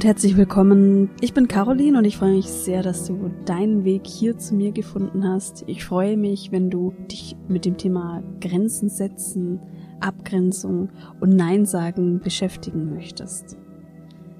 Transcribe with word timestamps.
Und 0.00 0.06
herzlich 0.06 0.38
willkommen. 0.38 1.10
Ich 1.20 1.34
bin 1.34 1.46
Caroline 1.46 1.98
und 1.98 2.06
ich 2.06 2.16
freue 2.16 2.32
mich 2.32 2.46
sehr, 2.46 2.82
dass 2.82 3.04
du 3.04 3.30
deinen 3.44 3.84
Weg 3.84 4.06
hier 4.06 4.38
zu 4.38 4.54
mir 4.54 4.72
gefunden 4.72 5.28
hast. 5.28 5.62
Ich 5.66 5.84
freue 5.84 6.16
mich, 6.16 6.50
wenn 6.52 6.70
du 6.70 6.94
dich 7.10 7.36
mit 7.48 7.66
dem 7.66 7.76
Thema 7.76 8.22
Grenzen 8.40 8.88
setzen, 8.88 9.60
Abgrenzung 10.00 10.88
und 11.20 11.36
Nein 11.36 11.66
sagen 11.66 12.18
beschäftigen 12.18 12.94
möchtest. 12.94 13.58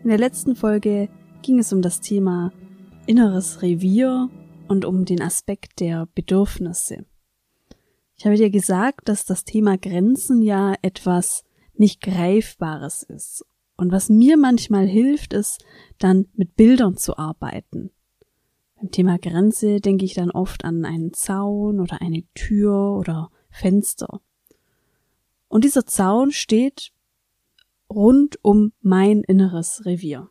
In 0.03 0.09
der 0.09 0.17
letzten 0.17 0.57
Folge 0.57 1.11
ging 1.43 1.59
es 1.59 1.75
um 1.75 1.83
das 1.83 2.01
Thema 2.01 2.55
inneres 3.07 3.61
Revier 3.61 4.31
und 4.67 4.87
um 4.87 5.05
den 5.05 5.21
Aspekt 5.21 5.81
der 5.81 6.09
Bedürfnisse. 6.15 7.05
Ich 8.17 8.25
habe 8.25 8.37
dir 8.37 8.49
gesagt, 8.49 9.11
dass 9.11 9.27
das 9.27 9.45
Thema 9.45 9.77
Grenzen 9.77 10.41
ja 10.41 10.73
etwas 10.81 11.45
nicht 11.75 12.01
Greifbares 12.01 13.03
ist. 13.03 13.45
Und 13.81 13.93
was 13.93 14.11
mir 14.11 14.37
manchmal 14.37 14.87
hilft, 14.87 15.33
ist 15.33 15.65
dann 15.97 16.27
mit 16.35 16.55
Bildern 16.55 16.99
zu 16.99 17.17
arbeiten. 17.17 17.91
Beim 18.77 18.91
Thema 18.91 19.19
Grenze 19.19 19.81
denke 19.81 20.05
ich 20.05 20.13
dann 20.13 20.31
oft 20.31 20.67
an 20.67 20.85
einen 20.85 21.15
Zaun 21.15 21.81
oder 21.81 22.03
eine 22.03 22.25
Tür 22.35 22.95
oder 22.99 23.31
Fenster. 23.49 24.21
Und 25.49 25.65
dieser 25.65 25.87
Zaun 25.87 26.31
steht 26.31 26.93
rund 27.89 28.39
um 28.43 28.75
mein 28.83 29.23
inneres 29.23 29.87
Revier. 29.87 30.29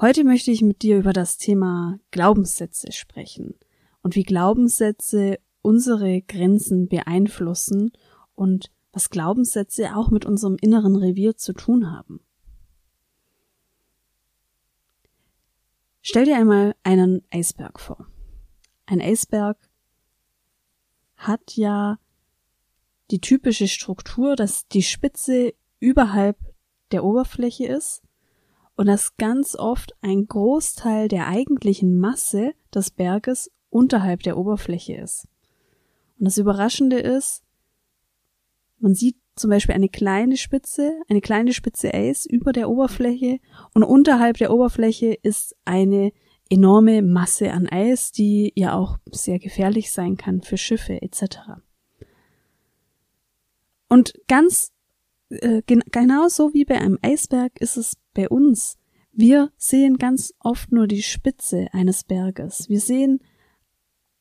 Heute 0.00 0.22
möchte 0.22 0.52
ich 0.52 0.62
mit 0.62 0.82
dir 0.82 0.98
über 0.98 1.12
das 1.12 1.36
Thema 1.36 1.98
Glaubenssätze 2.12 2.92
sprechen 2.92 3.56
und 4.02 4.14
wie 4.14 4.22
Glaubenssätze 4.22 5.40
unsere 5.62 6.22
Grenzen 6.22 6.86
beeinflussen 6.86 7.90
und 8.36 8.70
was 8.92 9.10
Glaubenssätze 9.10 9.96
auch 9.96 10.10
mit 10.10 10.24
unserem 10.24 10.56
inneren 10.60 10.96
Revier 10.96 11.36
zu 11.36 11.52
tun 11.52 11.90
haben. 11.90 12.20
Stell 16.02 16.24
dir 16.24 16.36
einmal 16.36 16.74
einen 16.82 17.22
Eisberg 17.30 17.78
vor. 17.78 18.06
Ein 18.86 19.00
Eisberg 19.00 19.56
hat 21.16 21.56
ja 21.56 21.98
die 23.10 23.20
typische 23.20 23.68
Struktur, 23.68 24.36
dass 24.36 24.66
die 24.68 24.82
Spitze 24.82 25.54
überhalb 25.78 26.36
der 26.90 27.04
Oberfläche 27.04 27.66
ist 27.66 28.02
und 28.74 28.86
dass 28.86 29.16
ganz 29.16 29.54
oft 29.54 29.94
ein 30.02 30.26
Großteil 30.26 31.08
der 31.08 31.28
eigentlichen 31.28 31.98
Masse 31.98 32.52
des 32.74 32.90
Berges 32.90 33.50
unterhalb 33.70 34.22
der 34.22 34.36
Oberfläche 34.36 34.94
ist. 34.94 35.28
Und 36.18 36.24
das 36.24 36.38
Überraschende 36.38 36.98
ist, 36.98 37.42
man 38.82 38.94
sieht 38.94 39.16
zum 39.36 39.50
Beispiel 39.50 39.74
eine 39.74 39.88
kleine 39.88 40.36
Spitze, 40.36 41.00
eine 41.08 41.20
kleine 41.20 41.54
Spitze 41.54 41.94
Eis 41.94 42.26
über 42.26 42.52
der 42.52 42.68
Oberfläche 42.68 43.38
und 43.74 43.82
unterhalb 43.82 44.36
der 44.36 44.52
Oberfläche 44.52 45.14
ist 45.22 45.56
eine 45.64 46.12
enorme 46.50 47.00
Masse 47.00 47.52
an 47.52 47.66
Eis, 47.68 48.12
die 48.12 48.52
ja 48.56 48.74
auch 48.74 48.98
sehr 49.10 49.38
gefährlich 49.38 49.90
sein 49.90 50.16
kann 50.16 50.42
für 50.42 50.58
Schiffe 50.58 51.00
etc. 51.00 51.38
Und 53.88 54.14
ganz 54.28 54.72
äh, 55.30 55.62
genauso 55.66 56.52
wie 56.52 56.64
bei 56.64 56.78
einem 56.78 56.98
Eisberg 57.00 57.58
ist 57.60 57.76
es 57.76 57.94
bei 58.12 58.28
uns. 58.28 58.76
Wir 59.12 59.50
sehen 59.56 59.96
ganz 59.96 60.34
oft 60.40 60.72
nur 60.72 60.86
die 60.86 61.02
Spitze 61.02 61.68
eines 61.72 62.04
Berges. 62.04 62.68
Wir 62.68 62.80
sehen 62.80 63.20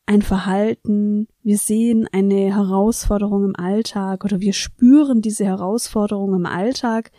ein 0.05 0.21
Verhalten, 0.21 1.27
wir 1.43 1.57
sehen 1.57 2.07
eine 2.11 2.53
Herausforderung 2.53 3.45
im 3.45 3.55
Alltag 3.55 4.25
oder 4.25 4.41
wir 4.41 4.53
spüren 4.53 5.21
diese 5.21 5.45
Herausforderung 5.45 6.35
im 6.35 6.45
Alltag 6.45 7.11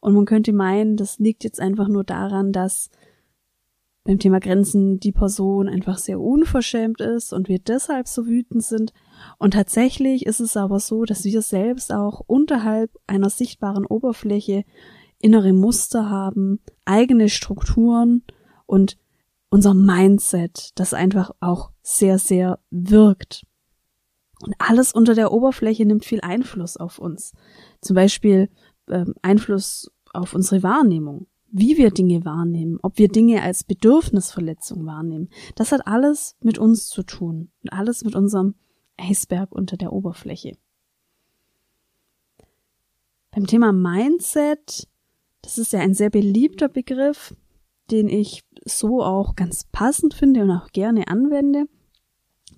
und 0.00 0.14
man 0.14 0.24
könnte 0.24 0.52
meinen, 0.52 0.96
das 0.96 1.18
liegt 1.18 1.44
jetzt 1.44 1.60
einfach 1.60 1.88
nur 1.88 2.04
daran, 2.04 2.52
dass 2.52 2.90
beim 4.04 4.18
Thema 4.18 4.40
Grenzen 4.40 4.98
die 4.98 5.12
Person 5.12 5.68
einfach 5.68 5.98
sehr 5.98 6.20
unverschämt 6.20 7.00
ist 7.00 7.32
und 7.32 7.48
wir 7.48 7.58
deshalb 7.58 8.08
so 8.08 8.26
wütend 8.26 8.64
sind. 8.64 8.92
Und 9.38 9.52
tatsächlich 9.52 10.24
ist 10.24 10.40
es 10.40 10.56
aber 10.56 10.80
so, 10.80 11.04
dass 11.04 11.24
wir 11.24 11.42
selbst 11.42 11.92
auch 11.92 12.22
unterhalb 12.26 12.90
einer 13.06 13.28
sichtbaren 13.28 13.84
Oberfläche 13.84 14.64
innere 15.20 15.52
Muster 15.52 16.08
haben, 16.08 16.60
eigene 16.86 17.28
Strukturen 17.28 18.24
und 18.64 18.96
unser 19.50 19.74
Mindset, 19.74 20.70
das 20.76 20.94
einfach 20.94 21.32
auch 21.40 21.70
sehr, 21.90 22.18
sehr 22.18 22.58
wirkt. 22.70 23.46
Und 24.42 24.54
alles 24.58 24.92
unter 24.92 25.14
der 25.14 25.32
Oberfläche 25.32 25.84
nimmt 25.84 26.04
viel 26.04 26.20
Einfluss 26.20 26.76
auf 26.76 26.98
uns. 26.98 27.32
Zum 27.80 27.94
Beispiel 27.94 28.48
ähm, 28.88 29.14
Einfluss 29.22 29.90
auf 30.12 30.34
unsere 30.34 30.62
Wahrnehmung, 30.62 31.26
wie 31.50 31.76
wir 31.76 31.90
Dinge 31.90 32.24
wahrnehmen, 32.24 32.78
ob 32.82 32.96
wir 32.98 33.08
Dinge 33.08 33.42
als 33.42 33.64
Bedürfnisverletzung 33.64 34.86
wahrnehmen. 34.86 35.28
Das 35.56 35.72
hat 35.72 35.86
alles 35.86 36.36
mit 36.40 36.58
uns 36.58 36.88
zu 36.88 37.02
tun 37.02 37.50
und 37.62 37.72
alles 37.72 38.04
mit 38.04 38.14
unserem 38.14 38.54
Eisberg 38.96 39.52
unter 39.52 39.76
der 39.76 39.92
Oberfläche. 39.92 40.56
Beim 43.32 43.46
Thema 43.46 43.72
Mindset, 43.72 44.88
das 45.42 45.58
ist 45.58 45.72
ja 45.72 45.80
ein 45.80 45.94
sehr 45.94 46.10
beliebter 46.10 46.68
Begriff, 46.68 47.34
den 47.90 48.08
ich 48.08 48.44
so 48.64 49.02
auch 49.02 49.36
ganz 49.36 49.64
passend 49.70 50.14
finde 50.14 50.42
und 50.42 50.50
auch 50.50 50.68
gerne 50.68 51.08
anwende. 51.08 51.66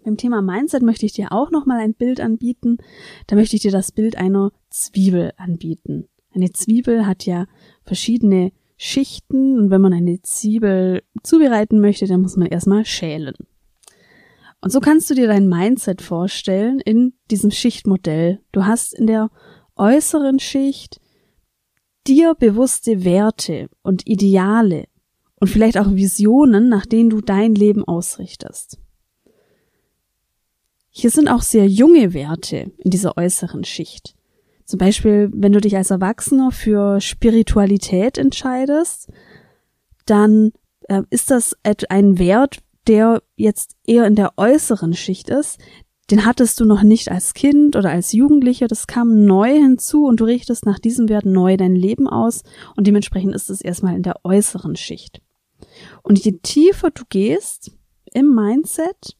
Beim 0.04 0.16
Thema 0.16 0.42
Mindset 0.42 0.82
möchte 0.82 1.06
ich 1.06 1.12
dir 1.12 1.32
auch 1.32 1.50
nochmal 1.50 1.78
ein 1.78 1.94
Bild 1.94 2.20
anbieten. 2.20 2.78
Da 3.26 3.36
möchte 3.36 3.56
ich 3.56 3.62
dir 3.62 3.70
das 3.70 3.92
Bild 3.92 4.16
einer 4.16 4.52
Zwiebel 4.70 5.32
anbieten. 5.36 6.08
Eine 6.34 6.52
Zwiebel 6.52 7.06
hat 7.06 7.24
ja 7.24 7.46
verschiedene 7.84 8.52
Schichten 8.76 9.58
und 9.58 9.70
wenn 9.70 9.80
man 9.80 9.92
eine 9.92 10.20
Zwiebel 10.22 11.02
zubereiten 11.22 11.80
möchte, 11.80 12.06
dann 12.06 12.22
muss 12.22 12.36
man 12.36 12.48
erstmal 12.48 12.84
schälen. 12.84 13.34
Und 14.60 14.72
so 14.72 14.80
kannst 14.80 15.10
du 15.10 15.14
dir 15.14 15.26
dein 15.26 15.48
Mindset 15.48 16.02
vorstellen 16.02 16.80
in 16.80 17.14
diesem 17.30 17.50
Schichtmodell. 17.50 18.40
Du 18.52 18.64
hast 18.64 18.94
in 18.94 19.06
der 19.06 19.30
äußeren 19.76 20.38
Schicht 20.38 21.00
dir 22.06 22.34
bewusste 22.34 23.04
Werte 23.04 23.68
und 23.82 24.06
Ideale, 24.06 24.86
und 25.42 25.48
vielleicht 25.48 25.76
auch 25.76 25.90
Visionen, 25.90 26.68
nach 26.68 26.86
denen 26.86 27.10
du 27.10 27.20
dein 27.20 27.56
Leben 27.56 27.84
ausrichtest. 27.84 28.78
Hier 30.94 31.10
sind 31.10 31.28
auch 31.28 31.40
sehr 31.40 31.66
junge 31.66 32.12
Werte 32.12 32.70
in 32.76 32.90
dieser 32.90 33.16
äußeren 33.16 33.64
Schicht. 33.64 34.14
Zum 34.66 34.78
Beispiel, 34.78 35.30
wenn 35.32 35.52
du 35.52 35.60
dich 35.60 35.74
als 35.74 35.90
Erwachsener 35.90 36.52
für 36.52 37.00
Spiritualität 37.00 38.18
entscheidest, 38.18 39.10
dann 40.04 40.52
äh, 40.88 41.02
ist 41.08 41.30
das 41.30 41.56
ein 41.64 42.18
Wert, 42.18 42.58
der 42.86 43.22
jetzt 43.36 43.76
eher 43.86 44.06
in 44.06 44.16
der 44.16 44.34
äußeren 44.36 44.92
Schicht 44.92 45.30
ist. 45.30 45.58
Den 46.10 46.26
hattest 46.26 46.60
du 46.60 46.66
noch 46.66 46.82
nicht 46.82 47.10
als 47.10 47.32
Kind 47.32 47.74
oder 47.74 47.90
als 47.90 48.12
Jugendlicher. 48.12 48.68
Das 48.68 48.86
kam 48.86 49.24
neu 49.24 49.50
hinzu 49.50 50.04
und 50.04 50.20
du 50.20 50.24
richtest 50.24 50.66
nach 50.66 50.78
diesem 50.78 51.08
Wert 51.08 51.24
neu 51.24 51.56
dein 51.56 51.74
Leben 51.74 52.06
aus 52.06 52.42
und 52.76 52.86
dementsprechend 52.86 53.34
ist 53.34 53.48
es 53.48 53.62
erstmal 53.62 53.96
in 53.96 54.02
der 54.02 54.24
äußeren 54.24 54.76
Schicht. 54.76 55.22
Und 56.02 56.22
je 56.22 56.32
tiefer 56.42 56.90
du 56.90 57.04
gehst 57.08 57.70
im 58.12 58.34
Mindset, 58.34 59.16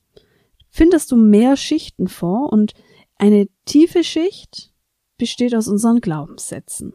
findest 0.72 1.12
du 1.12 1.16
mehr 1.16 1.56
Schichten 1.56 2.08
vor 2.08 2.52
und 2.52 2.72
eine 3.16 3.46
tiefe 3.66 4.02
Schicht 4.02 4.72
besteht 5.18 5.54
aus 5.54 5.68
unseren 5.68 6.00
Glaubenssätzen. 6.00 6.94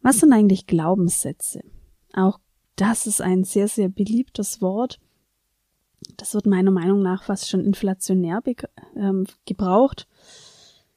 Was 0.00 0.20
sind 0.20 0.32
eigentlich 0.32 0.66
Glaubenssätze? 0.66 1.62
Auch 2.12 2.38
das 2.76 3.06
ist 3.08 3.20
ein 3.20 3.42
sehr, 3.42 3.66
sehr 3.66 3.88
beliebtes 3.88 4.62
Wort. 4.62 5.00
Das 6.16 6.34
wird 6.34 6.46
meiner 6.46 6.70
Meinung 6.70 7.02
nach 7.02 7.24
fast 7.24 7.48
schon 7.48 7.64
inflationär 7.64 8.40
ähm, 8.94 9.26
gebraucht. 9.46 10.06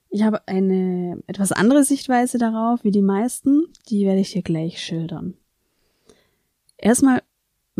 Ich 0.10 0.24
habe 0.24 0.48
eine 0.48 1.24
etwas 1.26 1.52
andere 1.52 1.84
Sichtweise 1.84 2.38
darauf 2.38 2.84
wie 2.84 2.92
die 2.92 3.02
meisten, 3.02 3.64
die 3.90 4.06
werde 4.06 4.20
ich 4.20 4.34
dir 4.34 4.44
gleich 4.44 4.84
schildern. 4.84 5.36
Erstmal 6.78 7.24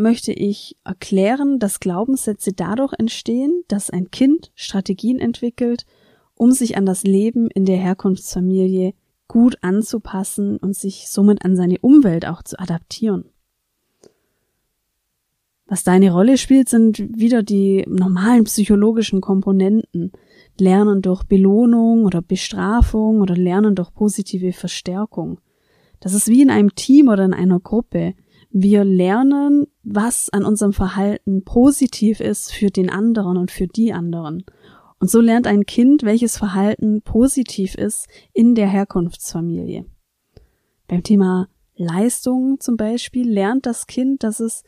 möchte 0.02 0.32
ich 0.32 0.76
erklären, 0.84 1.58
dass 1.58 1.80
Glaubenssätze 1.80 2.52
dadurch 2.52 2.92
entstehen, 2.98 3.62
dass 3.68 3.90
ein 3.90 4.10
Kind 4.10 4.52
Strategien 4.54 5.18
entwickelt, 5.18 5.86
um 6.34 6.52
sich 6.52 6.76
an 6.76 6.84
das 6.84 7.04
Leben 7.04 7.48
in 7.50 7.64
der 7.64 7.76
Herkunftsfamilie 7.76 8.94
gut 9.28 9.56
anzupassen 9.62 10.58
und 10.58 10.76
sich 10.76 11.08
somit 11.08 11.44
an 11.44 11.56
seine 11.56 11.78
Umwelt 11.78 12.26
auch 12.26 12.42
zu 12.42 12.58
adaptieren. 12.58 13.24
Was 15.66 15.84
da 15.84 15.92
eine 15.92 16.12
Rolle 16.12 16.36
spielt, 16.36 16.68
sind 16.68 16.98
wieder 16.98 17.42
die 17.42 17.82
normalen 17.88 18.44
psychologischen 18.44 19.22
Komponenten. 19.22 20.12
Lernen 20.60 21.00
durch 21.00 21.22
Belohnung 21.22 22.04
oder 22.04 22.20
Bestrafung 22.20 23.22
oder 23.22 23.34
Lernen 23.34 23.74
durch 23.74 23.94
positive 23.94 24.52
Verstärkung. 24.52 25.40
Das 26.00 26.12
ist 26.12 26.28
wie 26.28 26.42
in 26.42 26.50
einem 26.50 26.74
Team 26.74 27.08
oder 27.08 27.24
in 27.24 27.32
einer 27.32 27.58
Gruppe. 27.58 28.12
Wir 28.54 28.84
lernen, 28.84 29.66
was 29.82 30.28
an 30.28 30.44
unserem 30.44 30.74
Verhalten 30.74 31.42
positiv 31.42 32.20
ist 32.20 32.52
für 32.52 32.70
den 32.70 32.90
anderen 32.90 33.38
und 33.38 33.50
für 33.50 33.66
die 33.66 33.94
anderen. 33.94 34.44
Und 34.98 35.10
so 35.10 35.20
lernt 35.20 35.46
ein 35.46 35.64
Kind, 35.64 36.02
welches 36.02 36.36
Verhalten 36.36 37.00
positiv 37.00 37.74
ist 37.74 38.08
in 38.34 38.54
der 38.54 38.68
Herkunftsfamilie. 38.68 39.86
Beim 40.86 41.02
Thema 41.02 41.48
Leistung 41.76 42.60
zum 42.60 42.76
Beispiel 42.76 43.28
lernt 43.28 43.64
das 43.64 43.86
Kind, 43.86 44.22
dass 44.22 44.38
es 44.38 44.64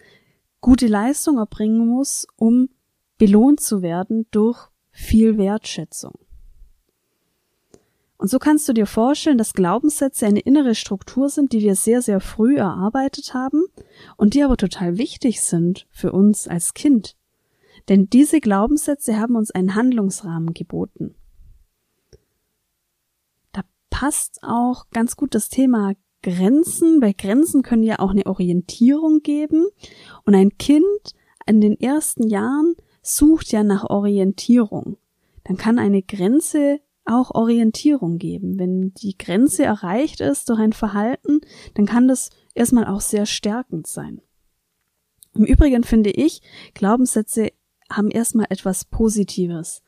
gute 0.63 0.87
Leistung 0.87 1.37
erbringen 1.37 1.87
muss, 1.87 2.27
um 2.37 2.71
belohnt 3.19 3.61
zu 3.61 3.83
werden 3.83 4.27
durch 4.31 4.71
viel 4.91 5.37
Wertschätzung. 5.37 6.24
Und 8.25 8.31
so 8.31 8.39
kannst 8.39 8.67
du 8.67 8.73
dir 8.73 8.87
vorstellen, 8.87 9.37
dass 9.37 9.53
Glaubenssätze 9.53 10.25
eine 10.25 10.41
innere 10.41 10.75
Struktur 10.75 11.29
sind, 11.29 11.53
die 11.53 11.61
wir 11.61 11.75
sehr, 11.75 12.01
sehr 12.01 12.21
früh 12.21 12.57
erarbeitet 12.57 13.35
haben 13.35 13.67
und 14.17 14.33
die 14.33 14.43
aber 14.43 14.57
total 14.57 14.97
wichtig 14.97 15.43
sind 15.43 15.87
für 15.91 16.11
uns 16.11 16.49
als 16.49 16.73
Kind. 16.73 17.19
Denn 17.91 18.09
diese 18.09 18.41
Glaubenssätze 18.41 19.21
haben 19.21 19.37
uns 19.37 19.51
einen 19.51 19.75
Handlungsrahmen 19.75 20.55
geboten. 20.55 21.17
Da 23.53 23.61
passt 23.91 24.39
auch 24.41 24.87
ganz 24.91 25.17
gut 25.17 25.35
das 25.35 25.51
Thema 25.51 25.93
Grenzen, 26.23 27.03
weil 27.03 27.13
Grenzen 27.13 27.61
können 27.61 27.83
ja 27.83 27.99
auch 27.99 28.13
eine 28.13 28.25
Orientierung 28.25 29.21
geben. 29.21 29.67
Und 30.25 30.35
ein 30.35 30.57
Kind 30.57 30.87
in 31.45 31.61
den 31.61 31.79
ersten 31.79 32.27
Jahren 32.27 32.75
sucht 33.03 33.53
ja 33.53 33.63
nach 33.63 33.85
Orientierung. 33.85 34.97
Dann 35.45 35.59
kann 35.59 35.79
eine 35.79 36.01
Grenze 36.01 36.81
auch 37.05 37.31
Orientierung 37.33 38.19
geben. 38.19 38.59
Wenn 38.59 38.93
die 38.95 39.17
Grenze 39.17 39.65
erreicht 39.65 40.21
ist 40.21 40.49
durch 40.49 40.59
ein 40.59 40.73
Verhalten, 40.73 41.41
dann 41.75 41.87
kann 41.87 42.09
das 42.09 42.31
erstmal 42.55 42.87
auch 42.87 43.01
sehr 43.01 43.27
stärkend 43.27 43.87
sein. 43.87 44.21
Im 45.35 45.45
Übrigen 45.45 45.83
finde 45.83 46.11
ich, 46.11 46.43
Glaubenssätze 46.75 47.51
haben 47.91 48.11
erstmal 48.11 48.47
etwas 48.51 48.85
Positives. 48.85 49.83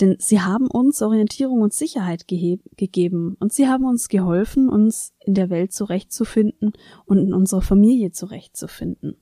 Denn 0.00 0.16
sie 0.18 0.40
haben 0.40 0.66
uns 0.66 1.00
Orientierung 1.00 1.62
und 1.62 1.72
Sicherheit 1.72 2.28
gegeben 2.28 3.36
und 3.40 3.52
sie 3.52 3.68
haben 3.68 3.86
uns 3.86 4.08
geholfen, 4.08 4.68
uns 4.68 5.14
in 5.20 5.34
der 5.34 5.48
Welt 5.48 5.72
zurechtzufinden 5.72 6.72
und 7.06 7.18
in 7.18 7.32
unserer 7.32 7.62
Familie 7.62 8.12
zurechtzufinden. 8.12 9.16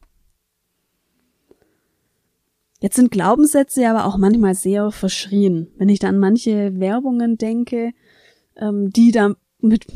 Jetzt 2.80 2.96
sind 2.96 3.10
Glaubenssätze 3.10 3.88
aber 3.88 4.06
auch 4.06 4.16
manchmal 4.16 4.54
sehr 4.54 4.90
verschrien. 4.90 5.68
Wenn 5.76 5.90
ich 5.90 5.98
dann 5.98 6.18
manche 6.18 6.80
Werbungen 6.80 7.36
denke, 7.36 7.92
ähm, 8.56 8.90
die 8.90 9.12
da 9.12 9.34
mit 9.62 9.86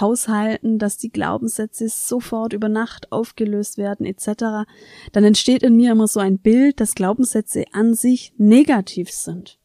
Haushalten, 0.00 0.78
dass 0.78 0.98
die 0.98 1.10
Glaubenssätze 1.10 1.88
sofort 1.88 2.52
über 2.52 2.68
Nacht 2.68 3.10
aufgelöst 3.12 3.78
werden 3.78 4.04
etc., 4.04 4.68
dann 5.12 5.24
entsteht 5.24 5.62
in 5.62 5.76
mir 5.76 5.92
immer 5.92 6.06
so 6.06 6.20
ein 6.20 6.38
Bild, 6.38 6.80
dass 6.80 6.94
Glaubenssätze 6.94 7.64
an 7.72 7.94
sich 7.94 8.34
negativ 8.36 9.10
sind. 9.10 9.58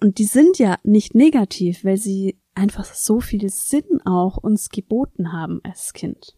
Und 0.00 0.18
die 0.18 0.24
sind 0.24 0.58
ja 0.58 0.78
nicht 0.84 1.16
negativ, 1.16 1.84
weil 1.84 1.96
sie 1.96 2.38
einfach 2.54 2.84
so 2.84 3.20
viel 3.20 3.48
Sinn 3.50 4.00
auch 4.04 4.36
uns 4.36 4.70
geboten 4.70 5.32
haben 5.32 5.60
als 5.64 5.92
Kind. 5.92 6.36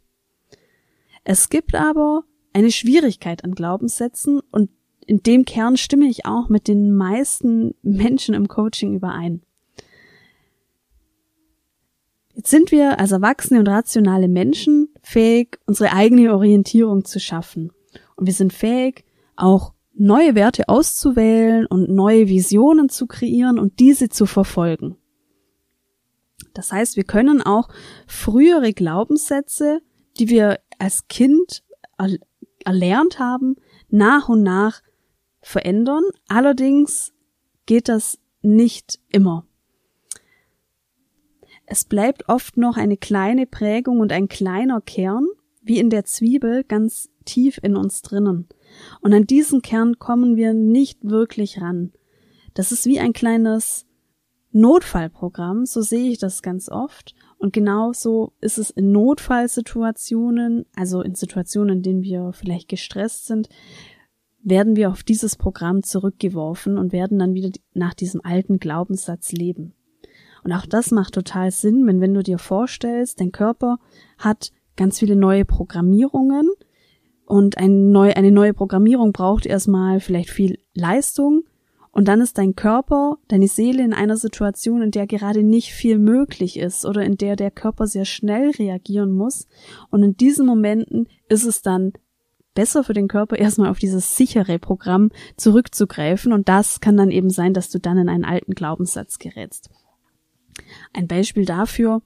Es 1.25 1.49
gibt 1.49 1.75
aber 1.75 2.25
eine 2.52 2.70
Schwierigkeit 2.70 3.44
an 3.44 3.54
Glaubenssätzen 3.54 4.40
und 4.50 4.70
in 5.06 5.22
dem 5.22 5.44
Kern 5.44 5.76
stimme 5.76 6.06
ich 6.06 6.26
auch 6.26 6.49
mit 6.49 6.69
den 6.69 6.94
meisten 6.94 7.75
Menschen 7.82 8.34
im 8.34 8.49
Coaching 8.49 8.94
überein. 8.94 9.43
Jetzt 12.34 12.50
sind 12.50 12.70
wir 12.70 12.99
als 12.99 13.12
erwachsene 13.12 13.60
und 13.60 13.69
rationale 13.69 14.28
Menschen 14.28 14.88
fähig, 15.02 15.58
unsere 15.66 15.93
eigene 15.93 16.32
Orientierung 16.32 17.04
zu 17.04 17.20
schaffen. 17.20 17.72
Und 18.16 18.26
wir 18.26 18.32
sind 18.32 18.52
fähig, 18.52 19.04
auch 19.37 19.75
neue 19.94 20.34
Werte 20.34 20.69
auszuwählen 20.69 21.66
und 21.66 21.90
neue 21.90 22.28
Visionen 22.28 22.88
zu 22.88 23.06
kreieren 23.06 23.58
und 23.58 23.81
diese 23.81 24.08
zu 24.08 24.25
verfolgen. 24.25 24.96
Das 26.54 26.72
heißt, 26.72 26.96
wir 26.96 27.04
können 27.04 27.43
auch 27.43 27.69
frühere 28.06 28.72
Glaubenssätze, 28.72 29.81
die 30.19 30.28
wir 30.28 30.60
als 30.78 31.08
Kind 31.08 31.62
erlernt 32.67 33.19
haben, 33.19 33.56
nach 33.88 34.29
und 34.29 34.43
nach 34.43 34.82
verändern. 35.41 36.05
Allerdings 36.29 37.12
geht 37.67 37.88
das 37.88 38.19
nicht 38.43 38.99
immer. 39.09 39.47
Es 41.67 41.85
bleibt 41.85 42.29
oft 42.29 42.56
noch 42.56 42.76
eine 42.76 42.97
kleine 42.97 43.47
Prägung 43.47 44.00
und 44.00 44.12
ein 44.12 44.29
kleiner 44.29 44.81
Kern, 44.81 45.26
wie 45.62 45.79
in 45.79 45.91
der 45.91 46.05
Zwiebel, 46.05 46.64
ganz 46.64 47.09
tief 47.25 47.59
in 47.62 47.76
uns 47.76 48.03
drinnen. 48.03 48.49
Und 49.00 49.12
an 49.12 49.26
diesen 49.26 49.62
Kern 49.62 49.99
kommen 49.99 50.37
wir 50.37 50.55
nicht 50.55 51.09
wirklich 51.09 51.61
ran. 51.61 51.93
Das 52.55 52.73
ist 52.73 52.85
wie 52.87 52.99
ein 53.00 53.12
kleines 53.12 53.87
Notfallprogramm, 54.52 55.66
so 55.66 55.81
sehe 55.81 56.10
ich 56.10 56.19
das 56.19 56.43
ganz 56.43 56.69
oft. 56.69 57.14
Und 57.38 57.52
genauso 57.52 58.32
ist 58.40 58.58
es 58.58 58.70
in 58.70 58.93
Notfallsituationen, 58.93 60.66
also 60.76 61.02
in 61.02 61.14
Situationen, 61.14 61.78
in 61.78 61.82
denen 61.82 62.02
wir 62.02 62.32
vielleicht 62.32 62.69
gestresst 62.69 63.26
sind, 63.26 63.49
werden 64.43 64.76
wir 64.76 64.90
auf 64.90 65.02
dieses 65.02 65.37
Programm 65.37 65.82
zurückgeworfen 65.82 66.78
und 66.78 66.93
werden 66.93 67.19
dann 67.19 67.34
wieder 67.34 67.50
nach 67.75 67.94
diesem 67.94 68.20
alten 68.25 68.58
Glaubenssatz 68.58 69.32
leben. 69.32 69.75
Und 70.44 70.52
auch 70.52 70.66
das 70.66 70.90
macht 70.90 71.14
total 71.14 71.50
Sinn, 71.50 71.87
wenn, 71.87 72.00
wenn 72.00 72.14
du 72.14 72.22
dir 72.22 72.38
vorstellst, 72.38 73.20
dein 73.20 73.31
Körper 73.31 73.78
hat 74.19 74.52
ganz 74.76 74.99
viele 74.99 75.14
neue 75.14 75.44
Programmierungen, 75.44 76.50
und 77.32 77.56
ein 77.56 77.93
neu, 77.93 78.12
eine 78.12 78.31
neue 78.31 78.52
Programmierung 78.52 79.12
braucht 79.12 79.46
erstmal 79.46 80.00
vielleicht 80.00 80.28
viel 80.28 80.58
Leistung. 80.75 81.44
Und 81.93 82.09
dann 82.09 82.23
ist 82.23 82.39
dein 82.39 82.56
Körper, 82.56 83.19
deine 83.29 83.49
Seele 83.49 83.85
in 83.85 83.93
einer 83.93 84.17
Situation, 84.17 84.81
in 84.81 84.91
der 84.91 85.06
gerade 85.06 85.43
nicht 85.43 85.73
viel 85.73 85.99
möglich 85.99 86.59
ist 86.59 86.87
oder 86.87 87.05
in 87.05 87.19
der 87.19 87.37
der 87.37 87.50
Körper 87.50 87.87
sehr 87.87 88.06
schnell 88.06 88.50
reagieren 88.50 89.12
muss. 89.12 89.47
Und 89.91 90.03
in 90.03 90.17
diesen 90.17 90.47
Momenten 90.47 91.06
ist 91.29 91.44
es 91.44 91.61
dann 91.61 91.93
besser 92.55 92.83
für 92.83 92.94
den 92.94 93.09
Körper 93.09 93.37
erstmal 93.39 93.71
auf 93.71 93.79
dieses 93.79 94.17
sichere 94.17 94.59
Programm 94.59 95.11
zurückzugreifen. 95.37 96.33
Und 96.33 96.49
das 96.49 96.81
kann 96.81 96.97
dann 96.97 97.11
eben 97.11 97.28
sein, 97.28 97.52
dass 97.52 97.69
du 97.69 97.78
dann 97.78 97.99
in 97.99 98.09
einen 98.09 98.25
alten 98.25 98.55
Glaubenssatz 98.55 99.19
gerätst. 99.19 99.69
Ein 100.95 101.09
Beispiel 101.09 101.45
dafür 101.45 102.00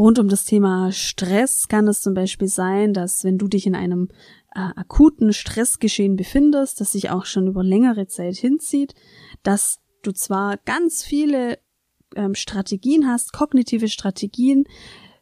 Rund 0.00 0.18
um 0.18 0.28
das 0.28 0.46
Thema 0.46 0.92
Stress 0.92 1.68
kann 1.68 1.86
es 1.86 2.00
zum 2.00 2.14
Beispiel 2.14 2.48
sein, 2.48 2.94
dass 2.94 3.22
wenn 3.22 3.36
du 3.36 3.48
dich 3.48 3.66
in 3.66 3.74
einem 3.74 4.08
äh, 4.54 4.60
akuten 4.76 5.32
Stressgeschehen 5.32 6.16
befindest, 6.16 6.80
das 6.80 6.92
sich 6.92 7.10
auch 7.10 7.24
schon 7.24 7.46
über 7.46 7.62
längere 7.62 8.06
Zeit 8.06 8.36
hinzieht, 8.36 8.94
dass 9.42 9.80
du 10.02 10.12
zwar 10.12 10.56
ganz 10.58 11.04
viele 11.04 11.58
ähm, 12.16 12.34
Strategien 12.34 13.06
hast, 13.06 13.32
kognitive 13.32 13.88
Strategien, 13.88 14.64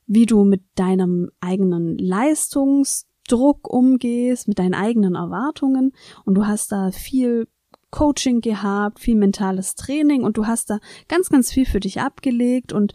wie 0.06 0.26
du 0.26 0.44
mit 0.44 0.62
deinem 0.74 1.30
eigenen 1.40 1.98
Leistungsdruck 1.98 3.68
umgehst, 3.68 4.48
mit 4.48 4.58
deinen 4.58 4.74
eigenen 4.74 5.14
Erwartungen 5.14 5.92
und 6.24 6.34
du 6.34 6.46
hast 6.46 6.72
da 6.72 6.90
viel 6.90 7.46
Coaching 7.90 8.40
gehabt, 8.40 9.00
viel 9.00 9.16
mentales 9.16 9.74
Training 9.74 10.22
und 10.22 10.36
du 10.36 10.46
hast 10.46 10.70
da 10.70 10.78
ganz, 11.08 11.28
ganz 11.30 11.52
viel 11.52 11.66
für 11.66 11.80
dich 11.80 12.00
abgelegt 12.00 12.72
und 12.72 12.92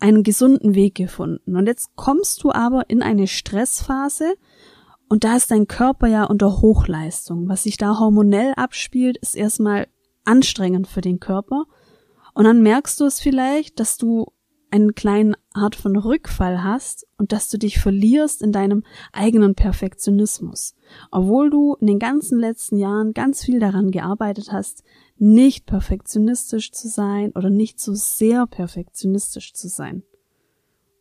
einen 0.00 0.24
gesunden 0.24 0.74
Weg 0.74 0.96
gefunden. 0.96 1.56
Und 1.56 1.66
jetzt 1.66 1.94
kommst 1.94 2.42
du 2.42 2.50
aber 2.50 2.90
in 2.90 3.02
eine 3.02 3.28
Stressphase 3.28 4.34
und 5.12 5.24
da 5.24 5.36
ist 5.36 5.50
dein 5.50 5.68
Körper 5.68 6.06
ja 6.06 6.24
unter 6.24 6.62
Hochleistung. 6.62 7.46
Was 7.46 7.64
sich 7.64 7.76
da 7.76 7.98
hormonell 7.98 8.54
abspielt, 8.56 9.18
ist 9.18 9.36
erstmal 9.36 9.88
anstrengend 10.24 10.86
für 10.86 11.02
den 11.02 11.20
Körper. 11.20 11.66
Und 12.32 12.44
dann 12.44 12.62
merkst 12.62 12.98
du 12.98 13.04
es 13.04 13.20
vielleicht, 13.20 13.78
dass 13.78 13.98
du 13.98 14.32
einen 14.70 14.94
kleinen 14.94 15.36
Art 15.52 15.76
von 15.76 15.98
Rückfall 15.98 16.64
hast 16.64 17.06
und 17.18 17.32
dass 17.32 17.50
du 17.50 17.58
dich 17.58 17.78
verlierst 17.78 18.40
in 18.40 18.52
deinem 18.52 18.84
eigenen 19.12 19.54
Perfektionismus. 19.54 20.74
Obwohl 21.10 21.50
du 21.50 21.74
in 21.74 21.88
den 21.88 21.98
ganzen 21.98 22.38
letzten 22.38 22.78
Jahren 22.78 23.12
ganz 23.12 23.44
viel 23.44 23.60
daran 23.60 23.90
gearbeitet 23.90 24.50
hast, 24.50 24.82
nicht 25.18 25.66
perfektionistisch 25.66 26.72
zu 26.72 26.88
sein 26.88 27.32
oder 27.32 27.50
nicht 27.50 27.80
so 27.80 27.92
sehr 27.92 28.46
perfektionistisch 28.46 29.52
zu 29.52 29.68
sein. 29.68 30.04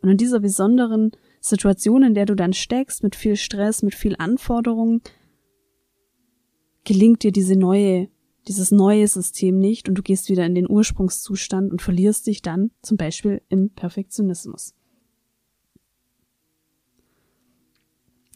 Und 0.01 0.09
in 0.09 0.17
dieser 0.17 0.41
besonderen 0.41 1.11
Situation, 1.41 2.03
in 2.03 2.13
der 2.13 2.25
du 2.25 2.35
dann 2.35 2.53
steckst, 2.53 3.03
mit 3.03 3.15
viel 3.15 3.35
Stress, 3.35 3.83
mit 3.83 3.95
viel 3.95 4.15
Anforderungen, 4.17 5.01
gelingt 6.83 7.23
dir 7.23 7.31
diese 7.31 7.55
neue, 7.55 8.09
dieses 8.47 8.71
neue 8.71 9.07
System 9.07 9.59
nicht 9.59 9.89
und 9.89 9.95
du 9.95 10.01
gehst 10.01 10.29
wieder 10.29 10.45
in 10.45 10.55
den 10.55 10.69
Ursprungszustand 10.69 11.71
und 11.71 11.81
verlierst 11.81 12.27
dich 12.27 12.41
dann 12.41 12.71
zum 12.81 12.97
Beispiel 12.97 13.41
im 13.49 13.71
Perfektionismus. 13.71 14.75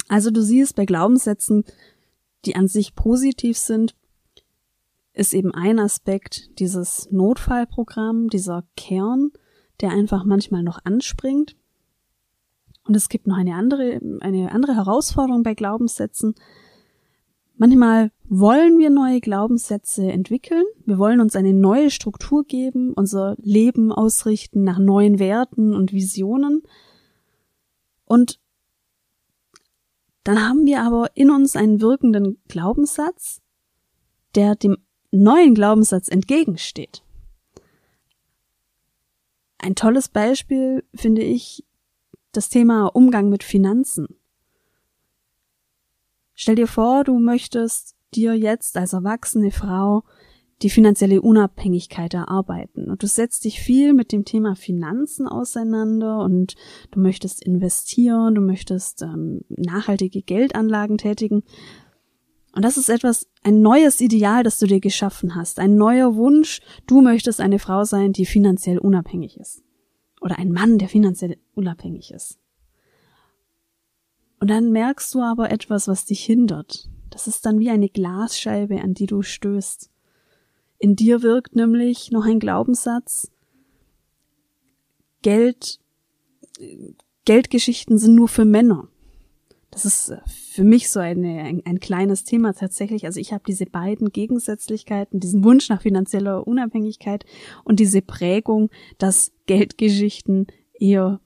Also 0.07 0.29
du 0.31 0.41
siehst 0.41 0.75
bei 0.75 0.85
Glaubenssätzen, 0.85 1.63
die 2.45 2.55
an 2.55 2.67
sich 2.67 2.95
positiv 2.95 3.57
sind, 3.57 3.95
ist 5.13 5.33
eben 5.33 5.53
ein 5.53 5.79
Aspekt 5.79 6.59
dieses 6.59 7.09
Notfallprogramm, 7.11 8.29
dieser 8.29 8.67
Kern, 8.75 9.31
der 9.81 9.91
einfach 9.91 10.25
manchmal 10.25 10.61
noch 10.61 10.79
anspringt. 10.83 11.55
Und 12.85 12.95
es 12.95 13.09
gibt 13.09 13.27
noch 13.27 13.37
eine 13.37 13.55
andere, 13.55 13.99
eine 14.21 14.51
andere 14.51 14.75
Herausforderung 14.75 15.43
bei 15.43 15.55
Glaubenssätzen. 15.55 16.35
Manchmal 17.57 18.11
wollen 18.27 18.77
wir 18.79 18.89
neue 18.89 19.21
Glaubenssätze 19.21 20.11
entwickeln, 20.11 20.65
wir 20.85 20.97
wollen 20.97 21.21
uns 21.21 21.35
eine 21.35 21.53
neue 21.53 21.89
Struktur 21.89 22.43
geben, 22.43 22.93
unser 22.93 23.35
Leben 23.39 23.91
ausrichten 23.91 24.63
nach 24.63 24.77
neuen 24.77 25.19
Werten 25.19 25.73
und 25.73 25.93
Visionen. 25.93 26.63
Und 28.03 28.39
dann 30.25 30.41
haben 30.41 30.65
wir 30.65 30.81
aber 30.81 31.15
in 31.15 31.31
uns 31.31 31.55
einen 31.55 31.81
wirkenden 31.81 32.41
Glaubenssatz, 32.47 33.41
der 34.35 34.55
dem 34.55 34.77
neuen 35.11 35.55
Glaubenssatz 35.55 36.09
entgegensteht. 36.09 37.03
Ein 39.59 39.75
tolles 39.75 40.09
Beispiel 40.09 40.83
finde 40.93 41.21
ich 41.21 41.63
das 42.35 42.49
Thema 42.49 42.87
Umgang 42.87 43.29
mit 43.29 43.43
Finanzen. 43.43 44.07
Stell 46.33 46.55
dir 46.55 46.67
vor, 46.67 47.03
du 47.03 47.17
möchtest 47.17 47.95
dir 48.13 48.33
jetzt 48.33 48.77
als 48.77 48.93
erwachsene 48.93 49.51
Frau 49.51 50.03
die 50.61 50.69
finanzielle 50.69 51.21
Unabhängigkeit 51.21 52.13
erarbeiten. 52.13 52.89
Und 52.89 53.03
du 53.03 53.07
setzt 53.07 53.43
dich 53.43 53.59
viel 53.59 53.93
mit 53.93 54.11
dem 54.11 54.23
Thema 54.23 54.55
Finanzen 54.55 55.27
auseinander 55.27 56.19
und 56.19 56.55
du 56.91 56.99
möchtest 57.01 57.43
investieren, 57.43 58.35
du 58.35 58.41
möchtest 58.41 59.01
ähm, 59.01 59.41
nachhaltige 59.49 60.21
Geldanlagen 60.21 60.97
tätigen. 60.97 61.43
Und 62.53 62.63
das 62.63 62.77
ist 62.77 62.89
etwas, 62.89 63.27
ein 63.43 63.61
neues 63.61 63.99
Ideal, 63.99 64.43
das 64.43 64.57
du 64.57 64.65
dir 64.65 64.79
geschaffen 64.79 65.35
hast, 65.35 65.59
ein 65.59 65.75
neuer 65.75 66.15
Wunsch. 66.15 66.61
Du 66.87 67.01
möchtest 67.01 67.41
eine 67.41 67.59
Frau 67.59 67.83
sein, 67.83 68.13
die 68.13 68.25
finanziell 68.25 68.77
unabhängig 68.77 69.37
ist. 69.37 69.64
Oder 70.25 70.39
ein 70.39 70.51
Mann, 70.51 70.79
der 70.79 70.89
finanziell 70.89 71.37
unabhängig 71.53 72.09
ist. 72.09 72.39
Und 74.39 74.49
dann 74.49 74.71
merkst 74.71 75.13
du 75.13 75.21
aber 75.21 75.51
etwas, 75.51 75.87
was 75.87 76.05
dich 76.05 76.25
hindert. 76.25 76.89
Das 77.11 77.27
ist 77.27 77.45
dann 77.45 77.59
wie 77.59 77.69
eine 77.69 77.89
Glasscheibe, 77.89 78.81
an 78.81 78.95
die 78.95 79.05
du 79.05 79.21
stößt. 79.21 79.91
In 80.79 80.95
dir 80.95 81.21
wirkt 81.21 81.55
nämlich 81.55 82.09
noch 82.09 82.25
ein 82.25 82.39
Glaubenssatz. 82.39 83.31
Geld, 85.21 85.79
Geldgeschichten 87.25 87.99
sind 87.99 88.15
nur 88.15 88.27
für 88.27 88.45
Männer. 88.45 88.87
Das 89.75 89.83
ist 89.83 90.09
äh, 90.09 90.21
für 90.25 90.63
mich 90.63 90.89
so 90.89 91.01
eine, 91.01 91.43
ein, 91.43 91.61
ein 91.65 91.81
kleines 91.81 92.23
Thema 92.23 92.53
tatsächlich. 92.53 93.05
Also 93.05 93.19
ich 93.19 93.33
habe 93.33 93.43
diese 93.45 93.65
beiden 93.65 94.09
Gegensätzlichkeiten, 94.09 95.19
diesen 95.19 95.43
Wunsch 95.43 95.67
nach 95.67 95.81
finanzieller 95.81 96.47
Unabhängigkeit 96.47 97.25
und 97.65 97.81
diese 97.81 98.01
Prägung, 98.01 98.69
dass 98.97 99.33
Geldgeschichten 99.47 100.47
eher 100.79 101.19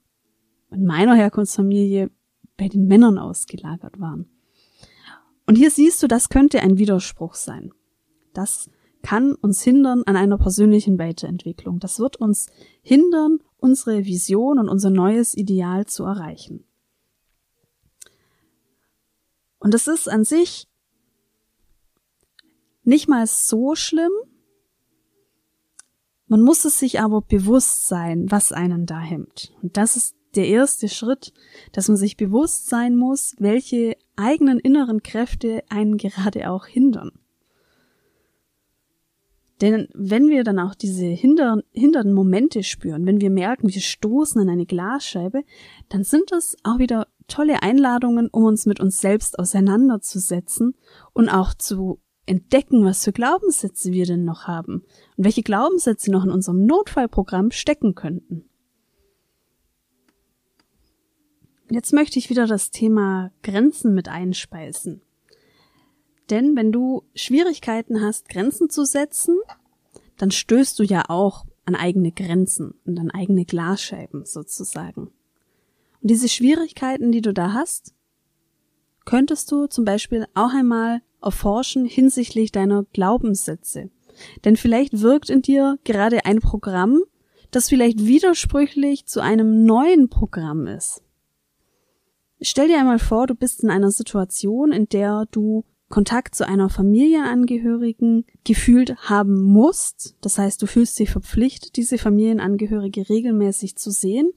in 0.71 0.83
meiner 0.83 1.13
Herkunftsfamilie 1.13 2.09
bei 2.57 2.67
den 2.67 2.87
Männern 2.87 3.19
ausgelagert 3.19 3.99
waren. 3.99 4.27
Und 5.45 5.55
hier 5.55 5.69
siehst 5.69 6.01
du, 6.01 6.07
das 6.07 6.29
könnte 6.29 6.61
ein 6.61 6.79
Widerspruch 6.79 7.35
sein. 7.35 7.71
Das 8.33 8.71
kann 9.03 9.35
uns 9.35 9.61
hindern 9.61 10.01
an 10.07 10.15
einer 10.15 10.39
persönlichen 10.39 10.97
Weiterentwicklung. 10.97 11.79
Das 11.79 11.99
wird 11.99 12.17
uns 12.17 12.47
hindern, 12.81 13.39
unsere 13.57 14.05
Vision 14.05 14.57
und 14.57 14.69
unser 14.69 14.89
neues 14.89 15.37
Ideal 15.37 15.85
zu 15.85 16.03
erreichen. 16.03 16.65
Und 19.59 19.73
es 19.73 19.87
ist 19.87 20.09
an 20.09 20.23
sich 20.23 20.67
nicht 22.83 23.07
mal 23.07 23.27
so 23.27 23.75
schlimm. 23.75 24.11
Man 26.27 26.41
muss 26.41 26.65
es 26.65 26.79
sich 26.79 26.99
aber 26.99 27.21
bewusst 27.21 27.87
sein, 27.87 28.31
was 28.31 28.51
einen 28.51 28.85
da 28.85 28.99
hemmt. 28.99 29.53
Und 29.61 29.77
das 29.77 29.95
ist 29.95 30.15
der 30.35 30.47
erste 30.47 30.87
Schritt, 30.87 31.33
dass 31.71 31.87
man 31.87 31.97
sich 31.97 32.17
bewusst 32.17 32.67
sein 32.67 32.95
muss, 32.95 33.35
welche 33.39 33.97
eigenen 34.15 34.59
inneren 34.59 35.01
Kräfte 35.01 35.63
einen 35.69 35.97
gerade 35.97 36.49
auch 36.49 36.65
hindern. 36.65 37.11
Denn 39.61 39.89
wenn 39.93 40.29
wir 40.29 40.43
dann 40.43 40.59
auch 40.59 40.73
diese 40.73 41.05
hindern, 41.05 41.63
hindernden 41.73 42.13
Momente 42.13 42.63
spüren, 42.63 43.05
wenn 43.05 43.19
wir 43.19 43.29
merken, 43.29 43.73
wir 43.73 43.81
stoßen 43.81 44.39
an 44.39 44.49
eine 44.49 44.65
Glasscheibe, 44.65 45.43
dann 45.89 46.03
sind 46.03 46.31
das 46.31 46.55
auch 46.63 46.79
wieder 46.79 47.07
tolle 47.29 47.63
Einladungen, 47.63 48.27
um 48.29 48.43
uns 48.43 48.65
mit 48.65 48.79
uns 48.79 48.99
selbst 48.99 49.39
auseinanderzusetzen 49.39 50.75
und 51.13 51.29
auch 51.29 51.53
zu 51.53 52.01
entdecken, 52.25 52.85
was 52.85 53.03
für 53.03 53.11
Glaubenssätze 53.11 53.91
wir 53.91 54.05
denn 54.05 54.25
noch 54.25 54.45
haben 54.45 54.83
und 55.17 55.23
welche 55.23 55.43
Glaubenssätze 55.43 56.11
noch 56.11 56.25
in 56.25 56.31
unserem 56.31 56.65
Notfallprogramm 56.65 57.51
stecken 57.51 57.95
könnten. 57.95 58.45
Jetzt 61.71 61.93
möchte 61.93 62.19
ich 62.19 62.29
wieder 62.29 62.47
das 62.47 62.71
Thema 62.71 63.31
Grenzen 63.43 63.93
mit 63.93 64.09
einspeisen. 64.09 65.01
Denn 66.29 66.55
wenn 66.55 66.71
du 66.71 67.03
Schwierigkeiten 67.15 68.01
hast, 68.01 68.29
Grenzen 68.29 68.69
zu 68.69 68.85
setzen, 68.85 69.37
dann 70.17 70.31
stößt 70.31 70.77
du 70.77 70.83
ja 70.83 71.05
auch 71.07 71.45
an 71.65 71.75
eigene 71.75 72.11
Grenzen 72.11 72.73
und 72.85 72.99
an 72.99 73.11
eigene 73.11 73.45
Glasscheiben 73.45 74.25
sozusagen. 74.25 75.11
Und 76.01 76.11
diese 76.11 76.29
Schwierigkeiten, 76.29 77.11
die 77.11 77.21
du 77.21 77.33
da 77.33 77.53
hast, 77.53 77.93
könntest 79.05 79.51
du 79.51 79.67
zum 79.67 79.85
Beispiel 79.85 80.25
auch 80.33 80.53
einmal 80.53 81.01
erforschen 81.21 81.85
hinsichtlich 81.85 82.51
deiner 82.51 82.83
Glaubenssätze. 82.93 83.89
Denn 84.45 84.57
vielleicht 84.57 85.01
wirkt 85.01 85.29
in 85.29 85.41
dir 85.41 85.79
gerade 85.83 86.25
ein 86.25 86.39
Programm, 86.39 87.01
das 87.51 87.69
vielleicht 87.69 88.05
widersprüchlich 88.05 89.05
zu 89.05 89.21
einem 89.21 89.65
neuen 89.65 90.09
Programm 90.09 90.67
ist. 90.67 91.01
Stell 92.41 92.67
dir 92.67 92.79
einmal 92.79 92.99
vor, 92.99 93.27
du 93.27 93.35
bist 93.35 93.63
in 93.63 93.69
einer 93.69 93.91
Situation, 93.91 94.71
in 94.71 94.87
der 94.87 95.25
du 95.31 95.65
Kontakt 95.89 96.35
zu 96.35 96.47
einer 96.47 96.69
Familienangehörigen 96.69 98.25
gefühlt 98.43 98.95
haben 99.09 99.41
musst. 99.41 100.15
Das 100.21 100.37
heißt, 100.37 100.61
du 100.61 100.67
fühlst 100.67 100.97
dich 100.99 101.09
verpflichtet, 101.09 101.75
diese 101.75 101.97
Familienangehörige 101.97 103.09
regelmäßig 103.09 103.75
zu 103.75 103.89
sehen. 103.89 104.31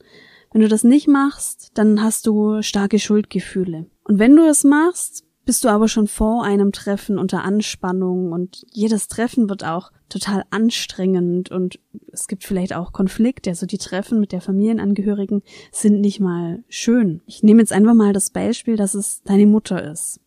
Wenn 0.52 0.60
du 0.60 0.68
das 0.68 0.84
nicht 0.84 1.08
machst, 1.08 1.70
dann 1.74 2.02
hast 2.02 2.26
du 2.26 2.62
starke 2.62 2.98
Schuldgefühle. 2.98 3.86
Und 4.04 4.18
wenn 4.18 4.36
du 4.36 4.46
es 4.46 4.64
machst, 4.64 5.24
bist 5.44 5.64
du 5.64 5.68
aber 5.68 5.88
schon 5.88 6.06
vor 6.06 6.44
einem 6.44 6.72
Treffen 6.72 7.18
unter 7.18 7.42
Anspannung 7.42 8.32
und 8.32 8.64
jedes 8.70 9.08
Treffen 9.08 9.48
wird 9.48 9.64
auch 9.64 9.90
total 10.08 10.44
anstrengend 10.50 11.50
und 11.50 11.80
es 12.12 12.28
gibt 12.28 12.44
vielleicht 12.44 12.74
auch 12.74 12.92
Konflikte. 12.92 13.50
Also 13.50 13.66
die 13.66 13.78
Treffen 13.78 14.20
mit 14.20 14.30
der 14.30 14.40
Familienangehörigen 14.40 15.42
sind 15.72 16.00
nicht 16.00 16.20
mal 16.20 16.62
schön. 16.68 17.22
Ich 17.26 17.42
nehme 17.42 17.60
jetzt 17.60 17.72
einfach 17.72 17.94
mal 17.94 18.12
das 18.12 18.30
Beispiel, 18.30 18.76
dass 18.76 18.94
es 18.94 19.22
deine 19.24 19.46
Mutter 19.46 19.82
ist. 19.90 20.20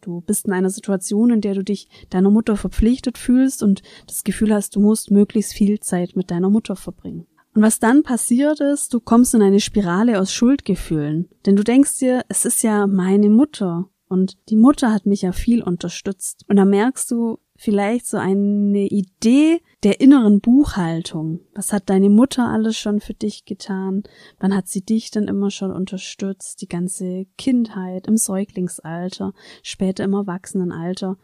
Du 0.00 0.22
bist 0.22 0.46
in 0.46 0.52
einer 0.52 0.70
Situation, 0.70 1.30
in 1.30 1.40
der 1.40 1.54
du 1.54 1.64
dich 1.64 1.88
deiner 2.08 2.30
Mutter 2.30 2.56
verpflichtet 2.56 3.18
fühlst 3.18 3.62
und 3.62 3.82
das 4.06 4.24
Gefühl 4.24 4.54
hast, 4.54 4.76
du 4.76 4.80
musst 4.80 5.10
möglichst 5.10 5.52
viel 5.52 5.80
Zeit 5.80 6.16
mit 6.16 6.30
deiner 6.30 6.48
Mutter 6.48 6.76
verbringen. 6.76 7.26
Und 7.58 7.64
was 7.64 7.80
dann 7.80 8.04
passiert 8.04 8.60
ist, 8.60 8.94
du 8.94 9.00
kommst 9.00 9.34
in 9.34 9.42
eine 9.42 9.58
Spirale 9.58 10.20
aus 10.20 10.32
Schuldgefühlen. 10.32 11.28
Denn 11.44 11.56
du 11.56 11.64
denkst 11.64 11.98
dir, 11.98 12.22
es 12.28 12.44
ist 12.44 12.62
ja 12.62 12.86
meine 12.86 13.30
Mutter. 13.30 13.90
Und 14.06 14.38
die 14.48 14.54
Mutter 14.54 14.92
hat 14.92 15.06
mich 15.06 15.22
ja 15.22 15.32
viel 15.32 15.64
unterstützt. 15.64 16.44
Und 16.46 16.54
da 16.54 16.64
merkst 16.64 17.10
du 17.10 17.40
vielleicht 17.56 18.06
so 18.06 18.16
eine 18.16 18.86
Idee 18.86 19.60
der 19.82 20.00
inneren 20.00 20.40
Buchhaltung. 20.40 21.40
Was 21.52 21.72
hat 21.72 21.90
deine 21.90 22.10
Mutter 22.10 22.46
alles 22.46 22.78
schon 22.78 23.00
für 23.00 23.14
dich 23.14 23.44
getan? 23.44 24.04
Wann 24.38 24.54
hat 24.54 24.68
sie 24.68 24.84
dich 24.84 25.10
denn 25.10 25.26
immer 25.26 25.50
schon 25.50 25.72
unterstützt? 25.72 26.62
Die 26.62 26.68
ganze 26.68 27.26
Kindheit 27.38 28.06
im 28.06 28.18
Säuglingsalter, 28.18 29.32
später 29.64 30.04
im 30.04 30.12
Erwachsenenalter. 30.12 31.18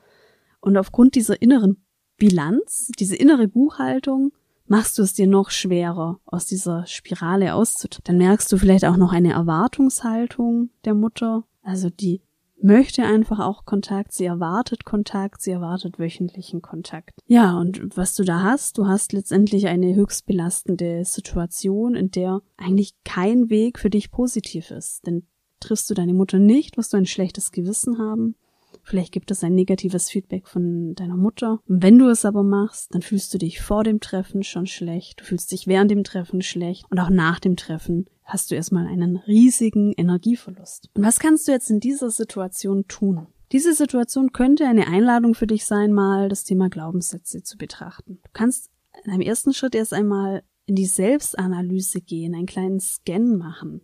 Und 0.61 0.77
aufgrund 0.77 1.15
dieser 1.15 1.41
inneren 1.41 1.85
Bilanz, 2.17 2.91
diese 2.99 3.15
innere 3.15 3.47
Buchhaltung, 3.47 4.33
machst 4.67 4.99
du 4.99 5.03
es 5.03 5.15
dir 5.15 5.27
noch 5.27 5.51
schwerer, 5.51 6.21
aus 6.25 6.47
dieser 6.47 6.87
Spirale 6.87 7.55
auszutreten. 7.55 8.05
Dann 8.05 8.19
merkst 8.19 8.51
du 8.53 8.57
vielleicht 8.57 8.85
auch 8.85 8.97
noch 8.97 9.13
eine 9.13 9.33
Erwartungshaltung 9.33 10.71
der 10.85 10.95
Mutter, 10.95 11.45
also 11.63 11.91
die 11.91 12.21
möchte 12.65 13.05
einfach 13.05 13.41
auch 13.41 13.67
Kontakt, 13.67 14.13
sie 14.13 14.25
erwartet 14.25 14.87
Kontakt, 14.87 15.43
sie 15.43 15.51
erwartet 15.51 15.99
wöchentlichen 15.99 16.63
Kontakt. 16.63 17.21
Ja, 17.27 17.59
und 17.59 17.97
was 17.97 18.15
du 18.15 18.25
da 18.25 18.43
hast, 18.43 18.79
du 18.79 18.87
hast 18.87 19.13
letztendlich 19.13 19.67
eine 19.67 19.95
höchst 19.95 20.27
belastende 20.27 21.05
Situation, 21.05 21.95
in 21.95 22.11
der 22.11 22.41
eigentlich 22.57 22.95
kein 23.05 23.51
Weg 23.51 23.79
für 23.79 23.91
dich 23.91 24.11
positiv 24.11 24.71
ist. 24.71 25.07
Denn 25.07 25.27
triffst 25.61 25.91
du 25.91 25.95
deine 25.95 26.15
Mutter 26.15 26.39
nicht, 26.39 26.77
wirst 26.79 26.95
du 26.95 26.97
ein 26.97 27.07
schlechtes 27.07 27.53
Gewissen 27.53 27.99
haben. 27.99 28.37
Vielleicht 28.85 29.13
gibt 29.13 29.31
es 29.31 29.43
ein 29.43 29.55
negatives 29.55 30.11
Feedback 30.11 30.47
von 30.47 30.95
deiner 30.95 31.17
Mutter. 31.17 31.61
Und 31.67 31.83
wenn 31.83 31.99
du 31.99 32.09
es 32.09 32.25
aber 32.25 32.43
machst, 32.43 32.95
dann 32.95 33.03
fühlst 33.03 33.33
du 33.33 33.39
dich 33.39 33.61
vor 33.61 33.83
dem 33.83 34.01
Treffen 34.01 34.43
schon 34.43 34.67
schlecht, 34.67 35.21
du 35.21 35.25
fühlst 35.25 35.51
dich 35.53 35.67
während 35.67 35.91
dem 35.91 36.05
Treffen 36.05 36.43
schlecht 36.43 36.85
und 36.91 36.99
auch 36.99 37.11
nach 37.11 37.41
dem 37.41 37.57
Treffen 37.57 38.07
hast 38.25 38.51
du 38.51 38.55
erstmal 38.55 38.87
einen 38.87 39.17
riesigen 39.17 39.93
Energieverlust. 39.93 40.91
Und 40.95 41.03
was 41.03 41.19
kannst 41.19 41.49
du 41.49 41.53
jetzt 41.53 41.71
in 41.71 41.81
dieser 41.81 42.11
Situation 42.11 42.87
tun? 42.87 43.27
Diese 43.53 43.75
Situation 43.75 44.33
könnte 44.33 44.67
eine 44.67 44.87
Einladung 44.87 45.35
für 45.35 45.47
dich 45.47 45.65
sein, 45.65 45.93
mal 45.93 46.29
das 46.29 46.45
Thema 46.45 46.69
Glaubenssätze 46.69 47.43
zu 47.43 47.57
betrachten. 47.57 48.19
Du 48.23 48.31
kannst 48.33 48.71
in 49.05 49.13
einem 49.13 49.21
ersten 49.21 49.53
Schritt 49.53 49.75
erst 49.75 49.93
einmal 49.93 50.43
in 50.67 50.75
die 50.75 50.87
Selbstanalyse 50.87 52.01
gehen, 52.01 52.35
einen 52.35 52.47
kleinen 52.47 52.81
Scan 52.81 53.37
machen. 53.37 53.83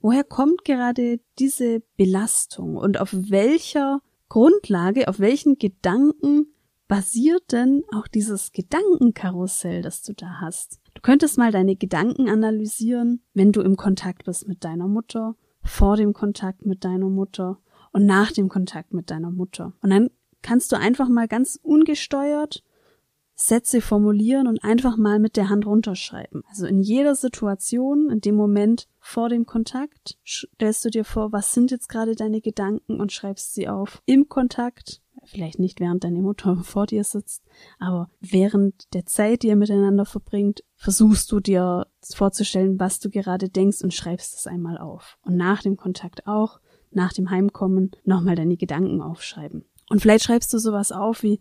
Woher 0.00 0.24
kommt 0.24 0.64
gerade 0.64 1.20
diese 1.38 1.82
Belastung 1.96 2.76
und 2.76 3.00
auf 3.00 3.10
welcher 3.12 4.00
Grundlage, 4.28 5.08
auf 5.08 5.20
welchen 5.20 5.58
Gedanken 5.58 6.46
basiert 6.88 7.52
denn 7.52 7.82
auch 7.92 8.06
dieses 8.06 8.52
Gedankenkarussell, 8.52 9.82
das 9.82 10.02
du 10.02 10.12
da 10.14 10.40
hast? 10.40 10.80
Du 10.94 11.02
könntest 11.02 11.38
mal 11.38 11.52
deine 11.52 11.76
Gedanken 11.76 12.28
analysieren, 12.28 13.22
wenn 13.34 13.52
du 13.52 13.60
im 13.60 13.76
Kontakt 13.76 14.24
bist 14.24 14.48
mit 14.48 14.64
deiner 14.64 14.88
Mutter, 14.88 15.36
vor 15.62 15.96
dem 15.96 16.12
Kontakt 16.12 16.64
mit 16.64 16.84
deiner 16.84 17.08
Mutter 17.08 17.58
und 17.92 18.06
nach 18.06 18.32
dem 18.32 18.48
Kontakt 18.48 18.94
mit 18.94 19.10
deiner 19.10 19.30
Mutter. 19.30 19.72
Und 19.82 19.90
dann 19.90 20.10
kannst 20.42 20.72
du 20.72 20.76
einfach 20.76 21.08
mal 21.08 21.28
ganz 21.28 21.58
ungesteuert 21.62 22.62
Sätze 23.34 23.82
formulieren 23.82 24.46
und 24.48 24.64
einfach 24.64 24.96
mal 24.96 25.18
mit 25.18 25.36
der 25.36 25.50
Hand 25.50 25.66
runterschreiben. 25.66 26.42
Also 26.48 26.66
in 26.66 26.80
jeder 26.80 27.14
Situation, 27.14 28.08
in 28.10 28.20
dem 28.22 28.34
Moment 28.34 28.88
vor 29.06 29.28
dem 29.28 29.46
Kontakt, 29.46 30.18
stellst 30.26 30.84
du 30.84 30.90
dir 30.90 31.04
vor, 31.04 31.30
was 31.30 31.54
sind 31.54 31.70
jetzt 31.70 31.88
gerade 31.88 32.16
deine 32.16 32.40
Gedanken 32.40 33.00
und 33.00 33.12
schreibst 33.12 33.54
sie 33.54 33.68
auf. 33.68 34.02
Im 34.04 34.28
Kontakt, 34.28 35.00
vielleicht 35.22 35.60
nicht 35.60 35.78
während 35.78 36.02
deine 36.02 36.20
Mutter 36.20 36.56
vor 36.64 36.86
dir 36.86 37.04
sitzt, 37.04 37.44
aber 37.78 38.10
während 38.18 38.92
der 38.94 39.06
Zeit, 39.06 39.44
die 39.44 39.46
ihr 39.46 39.56
miteinander 39.56 40.06
verbringt, 40.06 40.64
versuchst 40.74 41.30
du 41.30 41.38
dir 41.38 41.86
vorzustellen, 42.02 42.80
was 42.80 42.98
du 42.98 43.08
gerade 43.08 43.48
denkst 43.48 43.80
und 43.82 43.94
schreibst 43.94 44.36
es 44.36 44.48
einmal 44.48 44.76
auf. 44.76 45.18
Und 45.22 45.36
nach 45.36 45.62
dem 45.62 45.76
Kontakt 45.76 46.26
auch, 46.26 46.58
nach 46.90 47.12
dem 47.12 47.30
Heimkommen, 47.30 47.92
nochmal 48.02 48.34
deine 48.34 48.56
Gedanken 48.56 49.00
aufschreiben. 49.00 49.64
Und 49.88 50.00
vielleicht 50.02 50.24
schreibst 50.24 50.52
du 50.52 50.58
sowas 50.58 50.90
auf 50.90 51.22
wie, 51.22 51.40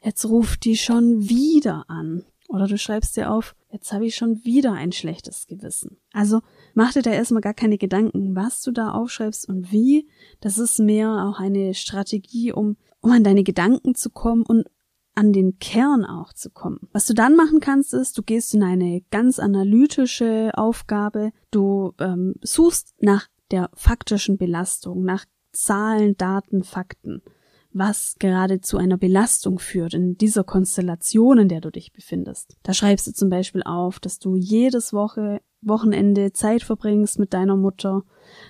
jetzt 0.00 0.24
ruft 0.26 0.64
die 0.64 0.76
schon 0.76 1.28
wieder 1.28 1.90
an. 1.90 2.24
Oder 2.54 2.68
du 2.68 2.78
schreibst 2.78 3.16
dir 3.16 3.32
auf, 3.32 3.56
jetzt 3.72 3.92
habe 3.92 4.06
ich 4.06 4.14
schon 4.14 4.44
wieder 4.44 4.72
ein 4.74 4.92
schlechtes 4.92 5.48
Gewissen. 5.48 5.96
Also 6.12 6.40
mach 6.72 6.92
dir 6.92 7.02
da 7.02 7.10
erstmal 7.10 7.40
gar 7.40 7.52
keine 7.52 7.78
Gedanken, 7.78 8.36
was 8.36 8.62
du 8.62 8.70
da 8.70 8.92
aufschreibst 8.92 9.48
und 9.48 9.72
wie. 9.72 10.08
Das 10.40 10.58
ist 10.58 10.78
mehr 10.78 11.26
auch 11.26 11.40
eine 11.40 11.74
Strategie, 11.74 12.52
um, 12.52 12.76
um 13.00 13.10
an 13.10 13.24
deine 13.24 13.42
Gedanken 13.42 13.96
zu 13.96 14.08
kommen 14.08 14.44
und 14.44 14.68
an 15.16 15.32
den 15.32 15.58
Kern 15.58 16.04
auch 16.04 16.32
zu 16.32 16.48
kommen. 16.48 16.78
Was 16.92 17.06
du 17.06 17.14
dann 17.14 17.34
machen 17.34 17.58
kannst, 17.58 17.92
ist, 17.92 18.16
du 18.18 18.22
gehst 18.22 18.54
in 18.54 18.62
eine 18.62 19.02
ganz 19.10 19.40
analytische 19.40 20.52
Aufgabe, 20.54 21.32
du 21.50 21.92
ähm, 21.98 22.36
suchst 22.40 22.94
nach 23.00 23.26
der 23.50 23.68
faktischen 23.74 24.38
Belastung, 24.38 25.02
nach 25.02 25.24
Zahlen, 25.50 26.16
Daten, 26.16 26.62
Fakten 26.62 27.20
was 27.74 28.16
gerade 28.18 28.60
zu 28.60 28.78
einer 28.78 28.96
Belastung 28.96 29.58
führt 29.58 29.94
in 29.94 30.16
dieser 30.16 30.44
Konstellation, 30.44 31.38
in 31.38 31.48
der 31.48 31.60
du 31.60 31.70
dich 31.70 31.92
befindest. 31.92 32.56
Da 32.62 32.72
schreibst 32.72 33.06
du 33.06 33.12
zum 33.12 33.28
Beispiel 33.28 33.62
auf, 33.64 34.00
dass 34.00 34.18
du 34.18 34.36
jedes 34.36 34.92
Woche, 34.92 35.40
Wochenende 35.60 36.32
Zeit 36.32 36.62
verbringst 36.62 37.18
mit 37.18 37.34
deiner 37.34 37.56
Mutter, 37.56 38.04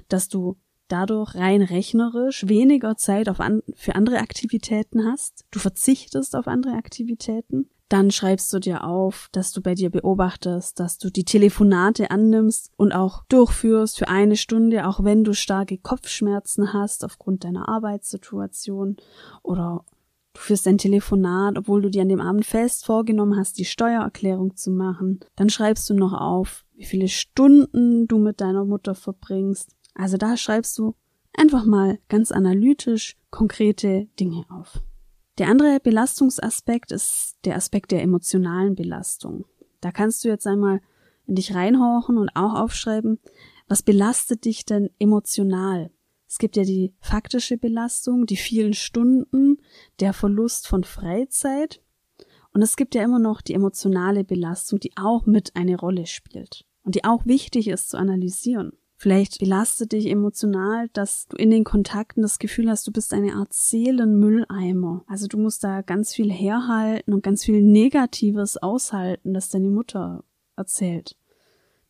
dass 0.08 0.28
du 0.28 0.56
dadurch 0.88 1.34
rein 1.34 1.62
rechnerisch 1.62 2.46
weniger 2.48 2.96
Zeit 2.96 3.28
auf 3.28 3.40
an, 3.40 3.62
für 3.74 3.94
andere 3.94 4.18
Aktivitäten 4.18 5.04
hast. 5.04 5.44
Du 5.50 5.58
verzichtest 5.58 6.36
auf 6.36 6.46
andere 6.46 6.74
Aktivitäten. 6.74 7.70
Dann 7.94 8.10
schreibst 8.10 8.52
du 8.52 8.58
dir 8.58 8.82
auf, 8.82 9.28
dass 9.30 9.52
du 9.52 9.62
bei 9.62 9.76
dir 9.76 9.88
beobachtest, 9.88 10.80
dass 10.80 10.98
du 10.98 11.10
die 11.10 11.22
Telefonate 11.22 12.10
annimmst 12.10 12.72
und 12.76 12.90
auch 12.90 13.22
durchführst 13.28 14.00
für 14.00 14.08
eine 14.08 14.34
Stunde, 14.34 14.88
auch 14.88 15.04
wenn 15.04 15.22
du 15.22 15.32
starke 15.32 15.78
Kopfschmerzen 15.78 16.72
hast 16.72 17.04
aufgrund 17.04 17.44
deiner 17.44 17.68
Arbeitssituation 17.68 18.96
oder 19.44 19.84
du 20.32 20.40
führst 20.40 20.66
ein 20.66 20.78
Telefonat, 20.78 21.56
obwohl 21.56 21.82
du 21.82 21.88
dir 21.88 22.02
an 22.02 22.08
dem 22.08 22.20
Abend 22.20 22.44
fest 22.44 22.84
vorgenommen 22.84 23.38
hast, 23.38 23.58
die 23.58 23.64
Steuererklärung 23.64 24.56
zu 24.56 24.72
machen. 24.72 25.20
Dann 25.36 25.48
schreibst 25.48 25.88
du 25.88 25.94
noch 25.94 26.14
auf, 26.14 26.64
wie 26.74 26.86
viele 26.86 27.06
Stunden 27.06 28.08
du 28.08 28.18
mit 28.18 28.40
deiner 28.40 28.64
Mutter 28.64 28.96
verbringst. 28.96 29.70
Also 29.94 30.16
da 30.16 30.36
schreibst 30.36 30.76
du 30.78 30.96
einfach 31.32 31.64
mal 31.64 32.00
ganz 32.08 32.32
analytisch 32.32 33.16
konkrete 33.30 34.08
Dinge 34.18 34.46
auf. 34.48 34.82
Der 35.38 35.48
andere 35.48 35.80
Belastungsaspekt 35.80 36.92
ist 36.92 37.36
der 37.44 37.56
Aspekt 37.56 37.90
der 37.90 38.02
emotionalen 38.02 38.76
Belastung. 38.76 39.46
Da 39.80 39.90
kannst 39.90 40.24
du 40.24 40.28
jetzt 40.28 40.46
einmal 40.46 40.80
in 41.26 41.34
dich 41.34 41.54
reinhorchen 41.54 42.18
und 42.18 42.30
auch 42.36 42.54
aufschreiben, 42.54 43.18
was 43.66 43.82
belastet 43.82 44.44
dich 44.44 44.64
denn 44.64 44.90
emotional? 44.98 45.90
Es 46.28 46.38
gibt 46.38 46.56
ja 46.56 46.62
die 46.62 46.92
faktische 47.00 47.56
Belastung, 47.56 48.26
die 48.26 48.36
vielen 48.36 48.74
Stunden, 48.74 49.58
der 50.00 50.12
Verlust 50.12 50.68
von 50.68 50.84
Freizeit 50.84 51.80
und 52.52 52.62
es 52.62 52.76
gibt 52.76 52.94
ja 52.94 53.02
immer 53.02 53.18
noch 53.18 53.40
die 53.40 53.54
emotionale 53.54 54.24
Belastung, 54.24 54.78
die 54.78 54.92
auch 54.96 55.26
mit 55.26 55.56
eine 55.56 55.76
Rolle 55.76 56.06
spielt 56.06 56.64
und 56.84 56.94
die 56.94 57.04
auch 57.04 57.26
wichtig 57.26 57.68
ist 57.68 57.90
zu 57.90 57.96
analysieren. 57.96 58.72
Vielleicht 59.04 59.38
belastet 59.38 59.92
dich 59.92 60.08
emotional, 60.08 60.88
dass 60.94 61.26
du 61.28 61.36
in 61.36 61.50
den 61.50 61.62
Kontakten 61.62 62.22
das 62.22 62.38
Gefühl 62.38 62.70
hast, 62.70 62.86
du 62.86 62.90
bist 62.90 63.12
eine 63.12 63.34
Art 63.34 63.52
Seelenmülleimer. 63.52 65.04
Also 65.06 65.26
du 65.26 65.36
musst 65.36 65.62
da 65.62 65.82
ganz 65.82 66.14
viel 66.14 66.32
herhalten 66.32 67.12
und 67.12 67.22
ganz 67.22 67.44
viel 67.44 67.60
Negatives 67.60 68.56
aushalten, 68.56 69.34
das 69.34 69.50
deine 69.50 69.68
Mutter 69.68 70.24
erzählt. 70.56 71.18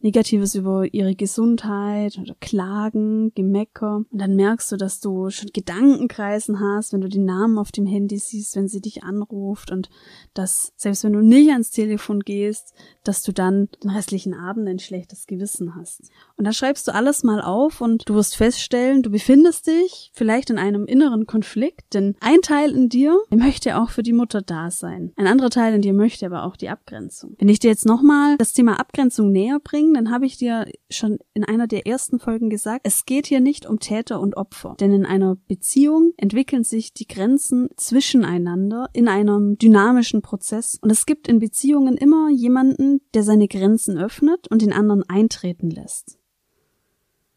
Negatives 0.04 0.54
über 0.54 0.84
ihre 0.92 1.14
Gesundheit 1.14 2.18
oder 2.18 2.34
Klagen, 2.38 3.32
Gemecker. 3.34 4.04
Und 4.10 4.20
dann 4.20 4.36
merkst 4.36 4.70
du, 4.70 4.76
dass 4.76 5.00
du 5.00 5.30
schon 5.30 5.48
Gedankenkreisen 5.54 6.60
hast, 6.60 6.92
wenn 6.92 7.00
du 7.00 7.08
den 7.08 7.24
Namen 7.24 7.56
auf 7.56 7.72
dem 7.72 7.86
Handy 7.86 8.18
siehst, 8.18 8.54
wenn 8.54 8.68
sie 8.68 8.82
dich 8.82 9.02
anruft 9.02 9.70
und 9.70 9.88
dass 10.34 10.74
selbst 10.76 11.04
wenn 11.04 11.14
du 11.14 11.20
nicht 11.20 11.50
ans 11.50 11.70
Telefon 11.70 12.20
gehst, 12.20 12.74
dass 13.02 13.22
du 13.22 13.32
dann 13.32 13.70
den 13.82 13.90
restlichen 13.90 14.34
Abend 14.34 14.68
ein 14.68 14.78
schlechtes 14.78 15.26
Gewissen 15.26 15.74
hast. 15.74 16.10
Und 16.36 16.46
da 16.46 16.52
schreibst 16.52 16.86
du 16.86 16.94
alles 16.94 17.24
mal 17.24 17.40
auf 17.40 17.80
und 17.80 18.06
du 18.06 18.14
wirst 18.14 18.36
feststellen, 18.36 19.02
du 19.02 19.10
befindest 19.10 19.68
dich 19.68 20.10
vielleicht 20.12 20.50
in 20.50 20.58
einem 20.58 20.84
inneren 20.84 21.26
Konflikt, 21.26 21.94
denn 21.94 22.14
ein 22.20 22.42
Teil 22.42 22.72
in 22.72 22.90
dir 22.90 23.18
möchte 23.30 23.78
auch 23.78 23.88
für 23.88 24.02
die 24.02 24.12
Mutter 24.12 24.42
da 24.42 24.70
sein. 24.70 25.12
Ein 25.16 25.28
anderer 25.28 25.48
Teil 25.48 25.72
in 25.72 25.80
dir 25.80 25.94
möchte 25.94 26.26
aber 26.26 26.44
auch 26.44 26.56
die 26.56 26.68
Abgrenzung. 26.68 27.36
Wenn 27.38 27.48
ich 27.48 27.58
dir 27.58 27.70
jetzt 27.70 27.86
nochmal 27.86 28.36
das 28.36 28.52
Thema 28.52 28.78
Abgrenzung 28.78 29.32
näher 29.32 29.60
bringe, 29.60 29.93
dann 29.94 30.10
habe 30.10 30.26
ich 30.26 30.36
dir 30.36 30.66
schon 30.90 31.18
in 31.32 31.44
einer 31.44 31.66
der 31.66 31.86
ersten 31.86 32.18
Folgen 32.18 32.50
gesagt, 32.50 32.80
es 32.84 33.04
geht 33.04 33.26
hier 33.26 33.40
nicht 33.40 33.66
um 33.66 33.78
Täter 33.78 34.20
und 34.20 34.36
Opfer. 34.36 34.76
Denn 34.78 34.92
in 34.92 35.06
einer 35.06 35.36
Beziehung 35.36 36.12
entwickeln 36.16 36.64
sich 36.64 36.92
die 36.92 37.06
Grenzen 37.06 37.68
zwischeneinander 37.76 38.88
in 38.92 39.08
einem 39.08 39.56
dynamischen 39.58 40.22
Prozess. 40.22 40.78
Und 40.80 40.90
es 40.90 41.06
gibt 41.06 41.28
in 41.28 41.38
Beziehungen 41.38 41.96
immer 41.96 42.30
jemanden, 42.30 43.00
der 43.14 43.22
seine 43.22 43.48
Grenzen 43.48 43.98
öffnet 43.98 44.48
und 44.48 44.62
den 44.62 44.72
anderen 44.72 45.08
eintreten 45.08 45.70
lässt. 45.70 46.18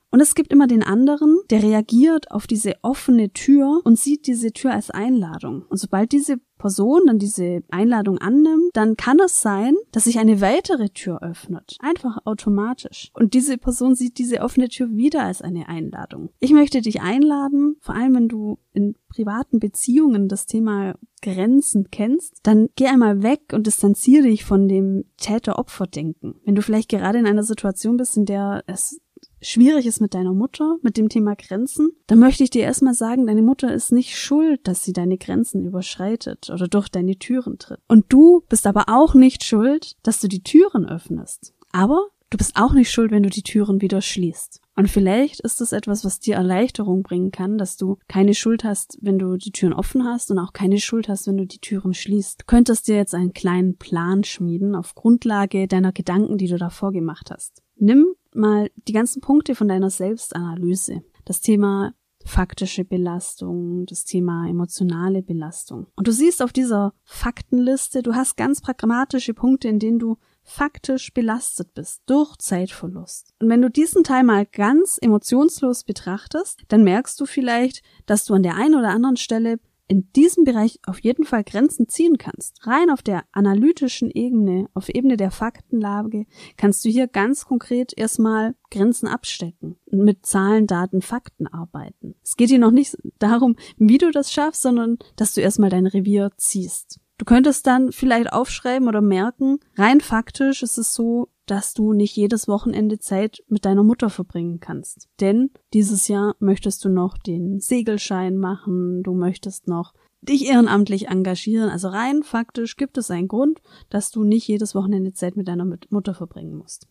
Und 0.09 0.21
es 0.21 0.35
gibt 0.35 0.53
immer 0.53 0.67
den 0.67 0.83
anderen, 0.83 1.37
der 1.49 1.63
reagiert 1.63 2.31
auf 2.31 2.47
diese 2.47 2.75
offene 2.81 3.31
Tür 3.31 3.81
und 3.83 3.99
sieht 3.99 4.27
diese 4.27 4.51
Tür 4.51 4.73
als 4.73 4.89
Einladung. 4.89 5.65
Und 5.69 5.77
sobald 5.77 6.11
diese 6.11 6.37
Person 6.57 7.03
dann 7.05 7.19
diese 7.19 7.61
Einladung 7.69 8.17
annimmt, 8.17 8.71
dann 8.73 8.95
kann 8.97 9.19
es 9.19 9.41
sein, 9.41 9.75
dass 9.91 10.05
sich 10.05 10.17
eine 10.17 10.41
weitere 10.41 10.89
Tür 10.89 11.21
öffnet. 11.21 11.77
Einfach 11.79 12.17
automatisch. 12.25 13.11
Und 13.13 13.33
diese 13.33 13.57
Person 13.57 13.95
sieht 13.95 14.17
diese 14.17 14.41
offene 14.41 14.69
Tür 14.69 14.89
wieder 14.91 15.23
als 15.23 15.41
eine 15.41 15.67
Einladung. 15.69 16.29
Ich 16.39 16.51
möchte 16.51 16.81
dich 16.81 17.01
einladen, 17.01 17.75
vor 17.81 17.95
allem 17.95 18.15
wenn 18.15 18.27
du 18.27 18.57
in 18.73 18.95
privaten 19.09 19.59
Beziehungen 19.59 20.27
das 20.29 20.45
Thema 20.45 20.95
Grenzen 21.21 21.89
kennst, 21.91 22.39
dann 22.43 22.69
geh 22.75 22.87
einmal 22.87 23.23
weg 23.23 23.51
und 23.53 23.67
distanziere 23.67 24.23
dich 24.23 24.45
von 24.45 24.67
dem 24.67 25.05
Täter-Opfer-Denken. 25.17 26.35
Wenn 26.45 26.55
du 26.55 26.61
vielleicht 26.61 26.89
gerade 26.89 27.19
in 27.19 27.27
einer 27.27 27.43
Situation 27.43 27.97
bist, 27.97 28.17
in 28.17 28.25
der 28.25 28.63
es 28.67 28.99
schwierig 29.41 29.85
ist 29.85 30.01
mit 30.01 30.13
deiner 30.13 30.33
Mutter, 30.33 30.77
mit 30.81 30.97
dem 30.97 31.09
Thema 31.09 31.35
Grenzen, 31.35 31.91
dann 32.07 32.19
möchte 32.19 32.43
ich 32.43 32.49
dir 32.49 32.63
erstmal 32.63 32.93
sagen, 32.93 33.27
deine 33.27 33.41
Mutter 33.41 33.73
ist 33.73 33.91
nicht 33.91 34.17
schuld, 34.17 34.67
dass 34.67 34.83
sie 34.83 34.93
deine 34.93 35.17
Grenzen 35.17 35.65
überschreitet 35.65 36.49
oder 36.49 36.67
durch 36.67 36.89
deine 36.89 37.17
Türen 37.17 37.57
tritt. 37.59 37.79
Und 37.87 38.05
du 38.09 38.43
bist 38.49 38.67
aber 38.67 38.85
auch 38.87 39.13
nicht 39.13 39.43
schuld, 39.43 39.95
dass 40.03 40.19
du 40.19 40.27
die 40.27 40.43
Türen 40.43 40.87
öffnest. 40.87 41.53
Aber 41.71 42.07
du 42.29 42.37
bist 42.37 42.55
auch 42.55 42.73
nicht 42.73 42.91
schuld, 42.91 43.11
wenn 43.11 43.23
du 43.23 43.29
die 43.29 43.43
Türen 43.43 43.81
wieder 43.81 44.01
schließt. 44.01 44.61
Und 44.75 44.89
vielleicht 44.89 45.39
ist 45.39 45.59
es 45.59 45.71
etwas, 45.71 46.05
was 46.05 46.19
dir 46.19 46.35
Erleichterung 46.35 47.01
bringen 47.01 47.31
kann, 47.31 47.57
dass 47.57 47.77
du 47.77 47.97
keine 48.07 48.35
Schuld 48.35 48.63
hast, 48.63 48.99
wenn 49.01 49.17
du 49.17 49.35
die 49.37 49.51
Türen 49.51 49.73
offen 49.73 50.03
hast 50.03 50.29
und 50.29 50.37
auch 50.37 50.53
keine 50.53 50.79
Schuld 50.79 51.09
hast, 51.09 51.27
wenn 51.27 51.37
du 51.37 51.47
die 51.47 51.59
Türen 51.59 51.95
schließt. 51.95 52.41
Du 52.41 52.45
könntest 52.45 52.87
dir 52.87 52.95
jetzt 52.95 53.15
einen 53.15 53.33
kleinen 53.33 53.77
Plan 53.77 54.23
schmieden 54.23 54.75
auf 54.75 54.93
Grundlage 54.93 55.67
deiner 55.67 55.91
Gedanken, 55.91 56.37
die 56.37 56.47
du 56.47 56.57
davor 56.57 56.91
gemacht 56.91 57.31
hast. 57.31 57.63
Nimm 57.75 58.05
mal 58.37 58.69
die 58.87 58.93
ganzen 58.93 59.21
Punkte 59.21 59.55
von 59.55 59.67
deiner 59.67 59.89
Selbstanalyse. 59.89 61.03
Das 61.25 61.41
Thema 61.41 61.93
faktische 62.27 62.83
Belastung, 62.83 63.85
das 63.85 64.03
Thema 64.03 64.47
emotionale 64.47 65.23
Belastung. 65.23 65.87
Und 65.95 66.07
du 66.07 66.11
siehst 66.11 66.41
auf 66.41 66.53
dieser 66.53 66.93
Faktenliste, 67.03 68.03
du 68.03 68.15
hast 68.15 68.37
ganz 68.37 68.61
pragmatische 68.61 69.33
Punkte, 69.33 69.67
in 69.69 69.79
denen 69.79 69.99
du 69.99 70.17
faktisch 70.43 71.13
belastet 71.13 71.73
bist 71.73 72.03
durch 72.05 72.37
Zeitverlust. 72.37 73.33
Und 73.41 73.49
wenn 73.49 73.61
du 73.61 73.69
diesen 73.69 74.03
Teil 74.03 74.23
mal 74.23 74.45
ganz 74.45 74.97
emotionslos 75.01 75.83
betrachtest, 75.83 76.63
dann 76.69 76.83
merkst 76.83 77.19
du 77.19 77.25
vielleicht, 77.25 77.81
dass 78.05 78.25
du 78.25 78.33
an 78.33 78.43
der 78.43 78.55
einen 78.55 78.75
oder 78.75 78.89
anderen 78.89 79.17
Stelle 79.17 79.59
in 79.87 80.11
diesem 80.13 80.43
Bereich 80.43 80.79
auf 80.85 80.99
jeden 80.99 81.23
Fall 81.23 81.43
Grenzen 81.43 81.87
ziehen 81.87 82.17
kannst. 82.17 82.65
Rein 82.65 82.89
auf 82.89 83.01
der 83.01 83.23
analytischen 83.31 84.11
Ebene, 84.11 84.67
auf 84.73 84.89
Ebene 84.89 85.17
der 85.17 85.31
Faktenlage, 85.31 86.25
kannst 86.57 86.83
du 86.83 86.89
hier 86.89 87.07
ganz 87.07 87.45
konkret 87.45 87.93
erstmal 87.95 88.55
Grenzen 88.69 89.07
abstecken 89.07 89.77
und 89.85 90.03
mit 90.03 90.25
Zahlen, 90.25 90.67
Daten, 90.67 91.01
Fakten 91.01 91.47
arbeiten. 91.47 92.15
Es 92.23 92.35
geht 92.35 92.49
hier 92.49 92.59
noch 92.59 92.71
nicht 92.71 92.97
darum, 93.19 93.55
wie 93.77 93.97
du 93.97 94.11
das 94.11 94.31
schaffst, 94.31 94.61
sondern 94.61 94.97
dass 95.15 95.33
du 95.33 95.41
erstmal 95.41 95.69
dein 95.69 95.87
Revier 95.87 96.31
ziehst. 96.37 96.99
Du 97.17 97.25
könntest 97.25 97.65
dann 97.65 97.91
vielleicht 97.91 98.31
aufschreiben 98.31 98.87
oder 98.87 99.01
merken, 99.01 99.59
rein 99.75 100.01
faktisch 100.01 100.61
ist 100.61 100.77
es 100.77 100.93
so, 100.93 101.29
dass 101.47 101.73
du 101.73 101.93
nicht 101.93 102.15
jedes 102.15 102.47
Wochenende 102.47 102.99
Zeit 102.99 103.43
mit 103.47 103.65
deiner 103.65 103.83
Mutter 103.83 104.09
verbringen 104.09 104.59
kannst. 104.59 105.09
Denn 105.19 105.49
dieses 105.73 106.07
Jahr 106.07 106.35
möchtest 106.39 106.85
du 106.85 106.89
noch 106.89 107.17
den 107.17 107.59
Segelschein 107.59 108.37
machen, 108.37 109.01
du 109.01 109.13
möchtest 109.13 109.67
noch 109.67 109.93
dich 110.21 110.47
ehrenamtlich 110.47 111.07
engagieren. 111.07 111.69
Also 111.69 111.87
rein 111.87 112.21
faktisch 112.23 112.75
gibt 112.75 112.97
es 112.97 113.09
einen 113.09 113.27
Grund, 113.27 113.61
dass 113.89 114.11
du 114.11 114.23
nicht 114.23 114.47
jedes 114.47 114.75
Wochenende 114.75 115.13
Zeit 115.13 115.35
mit 115.35 115.47
deiner 115.47 115.65
Mutter 115.89 116.13
verbringen 116.13 116.55
musst. 116.55 116.87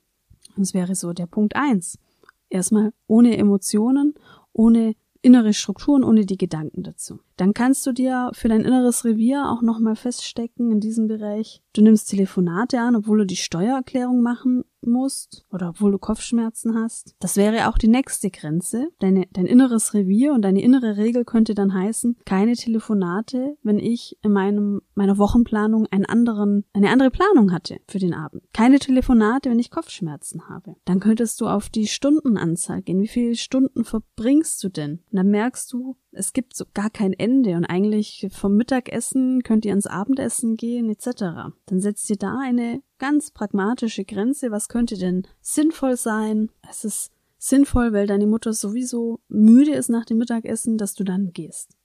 Das 0.56 0.74
wäre 0.74 0.94
so 0.94 1.12
der 1.12 1.26
Punkt 1.26 1.54
eins. 1.54 1.98
Erstmal 2.48 2.92
ohne 3.06 3.36
Emotionen, 3.36 4.14
ohne 4.52 4.94
innere 5.26 5.52
Strukturen, 5.52 6.04
ohne 6.04 6.24
die 6.24 6.38
Gedanken 6.38 6.84
dazu. 6.84 7.18
Dann 7.36 7.52
kannst 7.52 7.84
du 7.84 7.92
dir 7.92 8.30
für 8.32 8.48
dein 8.48 8.60
inneres 8.60 9.04
Revier 9.04 9.50
auch 9.50 9.60
nochmal 9.60 9.96
feststecken 9.96 10.70
in 10.70 10.78
diesem 10.78 11.08
Bereich. 11.08 11.62
Du 11.74 11.82
nimmst 11.82 12.08
Telefonate 12.08 12.80
an, 12.80 12.94
obwohl 12.94 13.18
du 13.18 13.26
die 13.26 13.36
Steuererklärung 13.36 14.22
machen 14.22 14.64
musst 14.86 15.44
oder 15.50 15.70
obwohl 15.70 15.92
du 15.92 15.98
Kopfschmerzen 15.98 16.74
hast. 16.74 17.14
Das 17.20 17.36
wäre 17.36 17.68
auch 17.68 17.78
die 17.78 17.88
nächste 17.88 18.30
Grenze. 18.30 18.88
Deine, 18.98 19.26
dein 19.32 19.46
inneres 19.46 19.94
Revier 19.94 20.32
und 20.32 20.42
deine 20.42 20.62
innere 20.62 20.96
Regel 20.96 21.24
könnte 21.24 21.54
dann 21.54 21.74
heißen, 21.74 22.16
keine 22.24 22.54
Telefonate, 22.54 23.56
wenn 23.62 23.78
ich 23.78 24.16
in 24.22 24.32
meinem, 24.32 24.82
meiner 24.94 25.18
Wochenplanung 25.18 25.86
einen 25.90 26.06
anderen, 26.06 26.64
eine 26.72 26.90
andere 26.90 27.10
Planung 27.10 27.52
hatte 27.52 27.78
für 27.88 27.98
den 27.98 28.14
Abend. 28.14 28.42
Keine 28.52 28.78
Telefonate, 28.78 29.50
wenn 29.50 29.58
ich 29.58 29.70
Kopfschmerzen 29.70 30.48
habe. 30.48 30.76
Dann 30.84 31.00
könntest 31.00 31.40
du 31.40 31.46
auf 31.46 31.68
die 31.68 31.86
Stundenanzahl 31.86 32.82
gehen. 32.82 33.00
Wie 33.00 33.08
viele 33.08 33.34
Stunden 33.36 33.84
verbringst 33.84 34.62
du 34.62 34.68
denn? 34.68 35.00
Und 35.10 35.16
dann 35.16 35.28
merkst 35.28 35.72
du, 35.72 35.96
es 36.16 36.32
gibt 36.32 36.56
so 36.56 36.64
gar 36.74 36.90
kein 36.90 37.12
Ende 37.12 37.56
und 37.56 37.64
eigentlich 37.64 38.28
vom 38.30 38.56
Mittagessen 38.56 39.42
könnt 39.42 39.64
ihr 39.64 39.72
ins 39.72 39.86
Abendessen 39.86 40.56
gehen 40.56 40.90
etc. 40.90 41.52
Dann 41.66 41.80
setzt 41.80 42.08
ihr 42.10 42.16
da 42.16 42.38
eine 42.38 42.82
ganz 42.98 43.30
pragmatische 43.30 44.04
Grenze. 44.04 44.50
Was 44.50 44.68
könnte 44.68 44.96
denn 44.96 45.26
sinnvoll 45.40 45.96
sein? 45.96 46.50
Es 46.68 46.84
ist 46.84 47.10
sinnvoll, 47.38 47.92
weil 47.92 48.06
deine 48.06 48.26
Mutter 48.26 48.52
sowieso 48.52 49.20
müde 49.28 49.72
ist 49.72 49.90
nach 49.90 50.04
dem 50.04 50.18
Mittagessen, 50.18 50.78
dass 50.78 50.94
du 50.94 51.04
dann 51.04 51.32
gehst. 51.32 51.76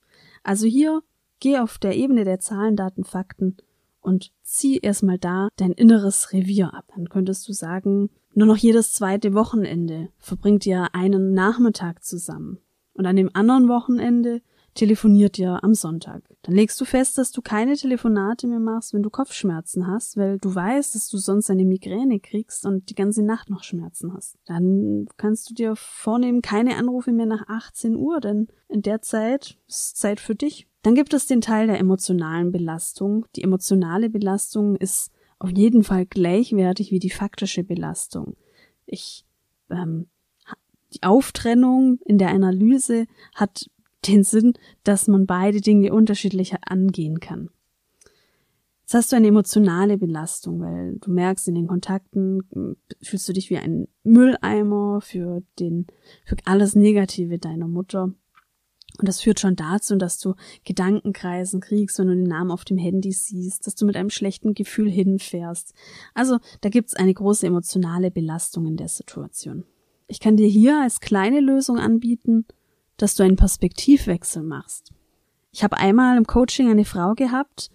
Also 0.44 0.66
hier 0.66 1.04
geh 1.40 1.60
auf 1.60 1.78
der 1.78 1.96
Ebene 1.96 2.24
der 2.24 2.40
Zahlen, 2.40 2.76
Daten, 2.76 3.04
Fakten 3.04 3.58
und 4.00 4.32
zieh 4.44 4.78
erstmal 4.78 5.20
da 5.20 5.50
dein 5.58 5.72
inneres 5.72 6.34
Revier 6.34 6.74
ab. 6.74 6.92
Dann 6.96 7.10
könntest 7.10 7.48
du 7.48 7.54
sagen, 7.54 8.10
nur 8.34 8.48
noch 8.48 8.58
jedes 8.58 8.94
zweite 8.94 9.34
Wochenende 9.34 10.10
verbringt 10.18 10.66
ihr 10.66 10.96
einen 10.96 11.34
Nachmittag 11.34 12.04
zusammen. 12.04 12.60
Und 12.94 13.06
an 13.06 13.16
dem 13.16 13.30
anderen 13.34 13.68
Wochenende 13.68 14.42
telefoniert 14.74 15.38
ihr 15.38 15.64
am 15.64 15.74
Sonntag. 15.74 16.24
Dann 16.44 16.56
legst 16.56 16.80
du 16.80 16.86
fest, 16.86 17.18
dass 17.18 17.32
du 17.32 17.42
keine 17.42 17.76
Telefonate 17.76 18.48
mehr 18.48 18.60
machst, 18.60 18.94
wenn 18.94 19.04
du 19.04 19.10
Kopfschmerzen 19.10 19.88
hast, 19.88 20.18
weil 20.18 20.38
du 20.38 20.54
weißt, 20.54 20.96
dass 20.96 21.10
du 21.10 21.18
sonst 21.18 21.50
eine 21.50 21.66
Migräne 21.66 22.20
kriegst 22.20 22.66
und 22.66 22.90
die 22.90 22.96
ganze 22.96 23.24
Nacht 23.24 23.50
noch 23.50 23.64
Schmerzen 23.64 24.14
hast. 24.14 24.38
Dann 24.46 25.08
kannst 25.18 25.50
du 25.50 25.54
dir 25.54 25.76
vornehmen, 25.76 26.42
keine 26.42 26.78
Anrufe 26.78 27.12
mehr 27.12 27.26
nach 27.26 27.48
18 27.48 27.96
Uhr, 27.96 28.22
denn 28.22 28.48
in 28.70 28.82
der 28.82 29.02
Zeit 29.02 29.58
ist 29.68 29.98
Zeit 29.98 30.20
für 30.20 30.36
dich. 30.36 30.68
Dann 30.84 30.96
gibt 30.96 31.14
es 31.14 31.28
den 31.28 31.42
Teil 31.42 31.68
der 31.68 31.80
emotionalen 31.80 32.52
Belastung. 32.52 33.26
Die 33.36 33.44
emotionale 33.44 34.10
Belastung 34.10 34.76
ist 34.78 35.12
auf 35.38 35.50
jeden 35.50 35.84
Fall 35.84 36.06
gleichwertig 36.06 36.92
wie 36.92 37.00
die 37.00 37.10
faktische 37.10 37.64
Belastung. 37.64 38.36
Ich 38.86 39.26
ähm, 39.70 40.08
die 40.94 41.04
Auftrennung 41.04 42.00
in 42.06 42.18
der 42.18 42.30
Analyse 42.30 43.06
hat 43.36 43.70
den 44.08 44.24
Sinn, 44.24 44.54
dass 44.84 45.08
man 45.08 45.26
beide 45.26 45.62
Dinge 45.62 45.94
unterschiedlich 45.94 46.56
angehen 46.66 47.20
kann. 47.20 47.50
Jetzt 48.82 48.94
hast 48.94 49.12
du 49.14 49.16
eine 49.16 49.28
emotionale 49.28 49.98
Belastung, 49.98 50.60
weil 50.60 50.98
du 51.00 51.12
merkst, 51.12 51.48
in 51.48 51.56
den 51.56 51.68
Kontakten 51.68 52.44
hm, 52.52 52.76
fühlst 53.02 53.30
du 53.30 53.32
dich 53.32 53.50
wie 53.50 53.58
ein 53.58 53.88
Mülleimer 54.04 55.00
für 55.00 55.44
den, 55.60 55.88
für 56.26 56.36
alles 56.44 56.76
Negative 56.76 57.40
deiner 57.40 57.70
Mutter. 57.70 58.14
Und 59.00 59.08
das 59.08 59.22
führt 59.22 59.40
schon 59.40 59.56
dazu, 59.56 59.96
dass 59.96 60.20
du 60.20 60.36
Gedankenkreisen 60.66 61.62
kriegst, 61.62 62.00
wenn 62.00 62.08
du 62.08 62.16
den 62.16 62.28
Namen 62.28 62.52
auf 62.52 62.66
dem 62.66 62.78
Handy 62.78 63.14
siehst, 63.14 63.66
dass 63.66 63.76
du 63.76 63.86
mit 63.86 63.96
einem 63.96 64.10
schlechten 64.10 64.54
Gefühl 64.56 64.92
hinfährst. 64.92 65.74
Also 66.14 66.40
da 66.60 66.68
gibt's 66.68 66.94
eine 66.94 67.14
große 67.14 67.48
emotionale 67.48 68.12
Belastung 68.12 68.66
in 68.68 68.76
der 68.76 68.90
Situation. 68.90 69.64
Ich 70.12 70.20
kann 70.20 70.36
dir 70.36 70.48
hier 70.50 70.82
als 70.82 71.00
kleine 71.00 71.40
Lösung 71.40 71.80
anbieten, 71.80 72.46
dass 72.98 73.16
du 73.16 73.24
einen 73.24 73.38
Perspektivwechsel 73.38 74.44
machst. 74.44 74.92
Ich 75.54 75.64
habe 75.64 75.78
einmal 75.78 76.18
im 76.18 76.28
Coaching 76.28 76.70
eine 76.70 76.84
Frau 76.84 77.14
gehabt, 77.14 77.72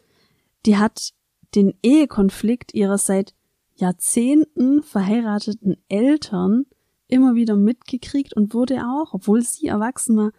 die 0.66 0.76
hat 0.76 1.14
den 1.54 1.72
Ehekonflikt 1.82 2.74
ihrer 2.74 2.98
seit 2.98 3.32
Jahrzehnten 3.76 4.82
verheirateten 4.82 5.78
Eltern 5.88 6.66
immer 7.08 7.36
wieder 7.36 7.56
mitgekriegt 7.56 8.36
und 8.36 8.52
wurde 8.52 8.82
auch, 8.82 9.14
obwohl 9.14 9.40
sie 9.40 9.68
erwachsen 9.68 10.18
war, 10.18 10.32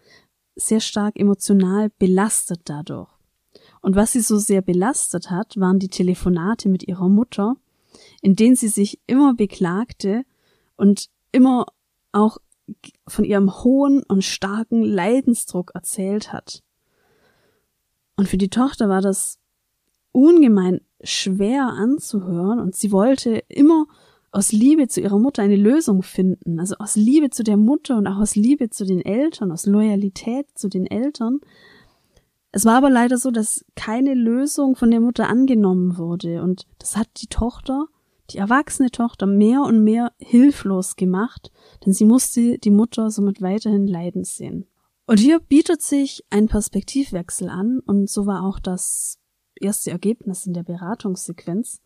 sehr 0.55 0.81
stark 0.81 1.19
emotional 1.19 1.89
belastet 1.97 2.61
dadurch. 2.65 3.09
Und 3.81 3.95
was 3.95 4.11
sie 4.11 4.21
so 4.21 4.37
sehr 4.37 4.61
belastet 4.61 5.31
hat, 5.31 5.57
waren 5.57 5.79
die 5.79 5.89
Telefonate 5.89 6.69
mit 6.69 6.87
ihrer 6.87 7.09
Mutter, 7.09 7.55
in 8.21 8.35
denen 8.35 8.55
sie 8.55 8.67
sich 8.67 8.99
immer 9.07 9.33
beklagte 9.33 10.25
und 10.75 11.09
immer 11.31 11.65
auch 12.11 12.37
von 13.07 13.23
ihrem 13.23 13.63
hohen 13.63 14.03
und 14.03 14.23
starken 14.23 14.83
Leidensdruck 14.83 15.71
erzählt 15.73 16.33
hat. 16.33 16.63
Und 18.17 18.27
für 18.27 18.37
die 18.37 18.49
Tochter 18.49 18.89
war 18.89 19.01
das 19.01 19.39
ungemein 20.11 20.81
schwer 21.03 21.67
anzuhören 21.67 22.59
und 22.59 22.75
sie 22.75 22.91
wollte 22.91 23.43
immer 23.47 23.85
aus 24.31 24.51
Liebe 24.51 24.87
zu 24.87 24.99
ihrer 25.01 25.19
Mutter 25.19 25.43
eine 25.43 25.55
Lösung 25.55 26.03
finden, 26.03 26.59
also 26.59 26.75
aus 26.79 26.95
Liebe 26.95 27.29
zu 27.29 27.43
der 27.43 27.57
Mutter 27.57 27.97
und 27.97 28.07
auch 28.07 28.17
aus 28.17 28.35
Liebe 28.35 28.69
zu 28.69 28.85
den 28.85 29.03
Eltern, 29.03 29.51
aus 29.51 29.65
Loyalität 29.65 30.47
zu 30.55 30.67
den 30.67 30.85
Eltern. 30.85 31.39
Es 32.51 32.65
war 32.65 32.75
aber 32.75 32.89
leider 32.89 33.17
so, 33.17 33.31
dass 33.31 33.65
keine 33.75 34.13
Lösung 34.13 34.75
von 34.75 34.91
der 34.91 34.99
Mutter 34.99 35.29
angenommen 35.29 35.97
wurde 35.97 36.41
und 36.41 36.65
das 36.79 36.97
hat 36.97 37.07
die 37.21 37.27
Tochter 37.27 37.85
die 38.29 38.37
erwachsene 38.37 38.91
Tochter 38.91 39.25
mehr 39.25 39.61
und 39.61 39.83
mehr 39.83 40.13
hilflos 40.19 40.95
gemacht, 40.95 41.51
denn 41.85 41.93
sie 41.93 42.05
musste 42.05 42.57
die 42.57 42.71
Mutter 42.71 43.09
somit 43.09 43.41
weiterhin 43.41 43.87
leiden 43.87 44.23
sehen. 44.23 44.65
Und 45.05 45.19
hier 45.19 45.39
bietet 45.39 45.81
sich 45.81 46.25
ein 46.29 46.47
Perspektivwechsel 46.47 47.49
an, 47.49 47.79
und 47.79 48.09
so 48.09 48.25
war 48.25 48.43
auch 48.43 48.59
das 48.59 49.19
erste 49.55 49.91
Ergebnis 49.91 50.45
in 50.45 50.53
der 50.53 50.63
Beratungssequenz. 50.63 51.81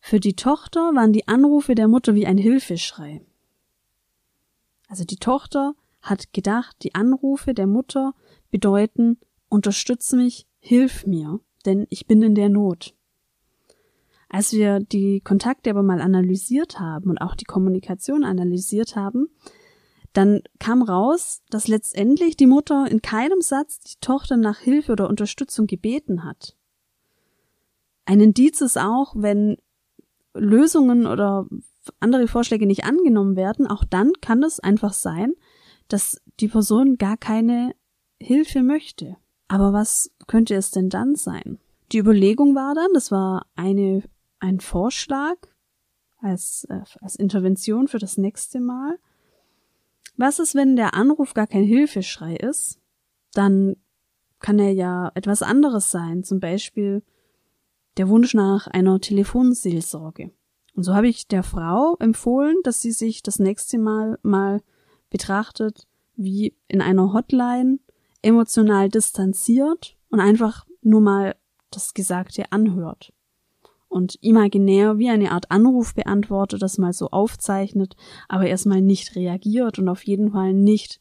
Für 0.00 0.20
die 0.20 0.34
Tochter 0.34 0.92
waren 0.94 1.12
die 1.12 1.28
Anrufe 1.28 1.74
der 1.74 1.88
Mutter 1.88 2.14
wie 2.14 2.26
ein 2.26 2.38
Hilfeschrei. 2.38 3.24
Also 4.88 5.04
die 5.04 5.16
Tochter 5.16 5.74
hat 6.00 6.32
gedacht, 6.32 6.76
die 6.82 6.94
Anrufe 6.94 7.54
der 7.54 7.66
Mutter 7.66 8.14
bedeuten, 8.50 9.18
unterstütze 9.48 10.16
mich, 10.16 10.46
hilf 10.58 11.06
mir, 11.06 11.40
denn 11.64 11.86
ich 11.90 12.06
bin 12.06 12.22
in 12.22 12.34
der 12.34 12.48
Not. 12.48 12.94
Als 14.28 14.52
wir 14.52 14.80
die 14.80 15.20
Kontakte 15.20 15.70
aber 15.70 15.82
mal 15.82 16.00
analysiert 16.00 16.80
haben 16.80 17.10
und 17.10 17.18
auch 17.18 17.36
die 17.36 17.44
Kommunikation 17.44 18.24
analysiert 18.24 18.96
haben, 18.96 19.28
dann 20.12 20.40
kam 20.58 20.82
raus, 20.82 21.42
dass 21.50 21.68
letztendlich 21.68 22.36
die 22.36 22.46
Mutter 22.46 22.90
in 22.90 23.02
keinem 23.02 23.40
Satz 23.40 23.80
die 23.80 24.00
Tochter 24.00 24.36
nach 24.36 24.58
Hilfe 24.58 24.92
oder 24.92 25.08
Unterstützung 25.08 25.66
gebeten 25.66 26.24
hat. 26.24 26.56
Ein 28.06 28.20
Indiz 28.20 28.60
ist 28.60 28.78
auch, 28.78 29.14
wenn 29.16 29.58
Lösungen 30.32 31.06
oder 31.06 31.46
andere 32.00 32.28
Vorschläge 32.28 32.66
nicht 32.66 32.84
angenommen 32.84 33.36
werden, 33.36 33.66
auch 33.66 33.84
dann 33.84 34.12
kann 34.20 34.42
es 34.42 34.58
einfach 34.58 34.92
sein, 34.92 35.34
dass 35.88 36.20
die 36.40 36.48
Person 36.48 36.96
gar 36.96 37.16
keine 37.16 37.74
Hilfe 38.20 38.62
möchte. 38.62 39.16
Aber 39.48 39.72
was 39.72 40.10
könnte 40.26 40.54
es 40.54 40.70
denn 40.70 40.88
dann 40.88 41.14
sein? 41.14 41.58
Die 41.92 41.98
Überlegung 41.98 42.54
war 42.54 42.74
dann, 42.74 42.92
das 42.94 43.12
war 43.12 43.46
eine 43.54 44.02
ein 44.38 44.60
Vorschlag 44.60 45.36
als, 46.18 46.64
äh, 46.68 46.82
als 47.00 47.16
Intervention 47.16 47.88
für 47.88 47.98
das 47.98 48.16
nächste 48.16 48.60
Mal. 48.60 48.98
Was 50.16 50.38
ist, 50.38 50.54
wenn 50.54 50.76
der 50.76 50.94
Anruf 50.94 51.34
gar 51.34 51.46
kein 51.46 51.64
Hilfeschrei 51.64 52.36
ist? 52.36 52.80
Dann 53.32 53.76
kann 54.40 54.58
er 54.58 54.72
ja 54.72 55.10
etwas 55.14 55.42
anderes 55.42 55.90
sein, 55.90 56.24
zum 56.24 56.40
Beispiel 56.40 57.02
der 57.96 58.08
Wunsch 58.08 58.34
nach 58.34 58.66
einer 58.66 59.00
Telefonseelsorge. 59.00 60.30
Und 60.74 60.82
so 60.82 60.94
habe 60.94 61.08
ich 61.08 61.26
der 61.26 61.42
Frau 61.42 61.96
empfohlen, 61.98 62.56
dass 62.62 62.80
sie 62.80 62.92
sich 62.92 63.22
das 63.22 63.38
nächste 63.38 63.78
Mal 63.78 64.18
mal 64.22 64.62
betrachtet, 65.08 65.86
wie 66.16 66.54
in 66.68 66.82
einer 66.82 67.12
Hotline 67.12 67.78
emotional 68.22 68.88
distanziert 68.88 69.96
und 70.10 70.20
einfach 70.20 70.66
nur 70.82 71.00
mal 71.00 71.36
das 71.70 71.94
Gesagte 71.94 72.52
anhört 72.52 73.12
und 73.96 74.18
imaginär 74.20 74.98
wie 74.98 75.08
eine 75.08 75.32
Art 75.32 75.50
Anruf 75.50 75.94
beantwortet, 75.94 76.60
das 76.60 76.76
mal 76.76 76.92
so 76.92 77.08
aufzeichnet, 77.08 77.96
aber 78.28 78.46
erstmal 78.46 78.82
nicht 78.82 79.16
reagiert 79.16 79.78
und 79.78 79.88
auf 79.88 80.04
jeden 80.04 80.32
Fall 80.32 80.52
nicht 80.52 81.00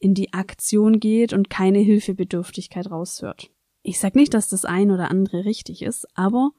in 0.00 0.12
die 0.12 0.32
Aktion 0.32 0.98
geht 0.98 1.32
und 1.32 1.50
keine 1.50 1.78
Hilfebedürftigkeit 1.78 2.90
raushört. 2.90 3.50
Ich 3.84 4.00
sag 4.00 4.16
nicht, 4.16 4.34
dass 4.34 4.48
das 4.48 4.64
ein 4.64 4.90
oder 4.90 5.08
andere 5.08 5.44
richtig 5.44 5.82
ist, 5.82 6.06
aber 6.14 6.50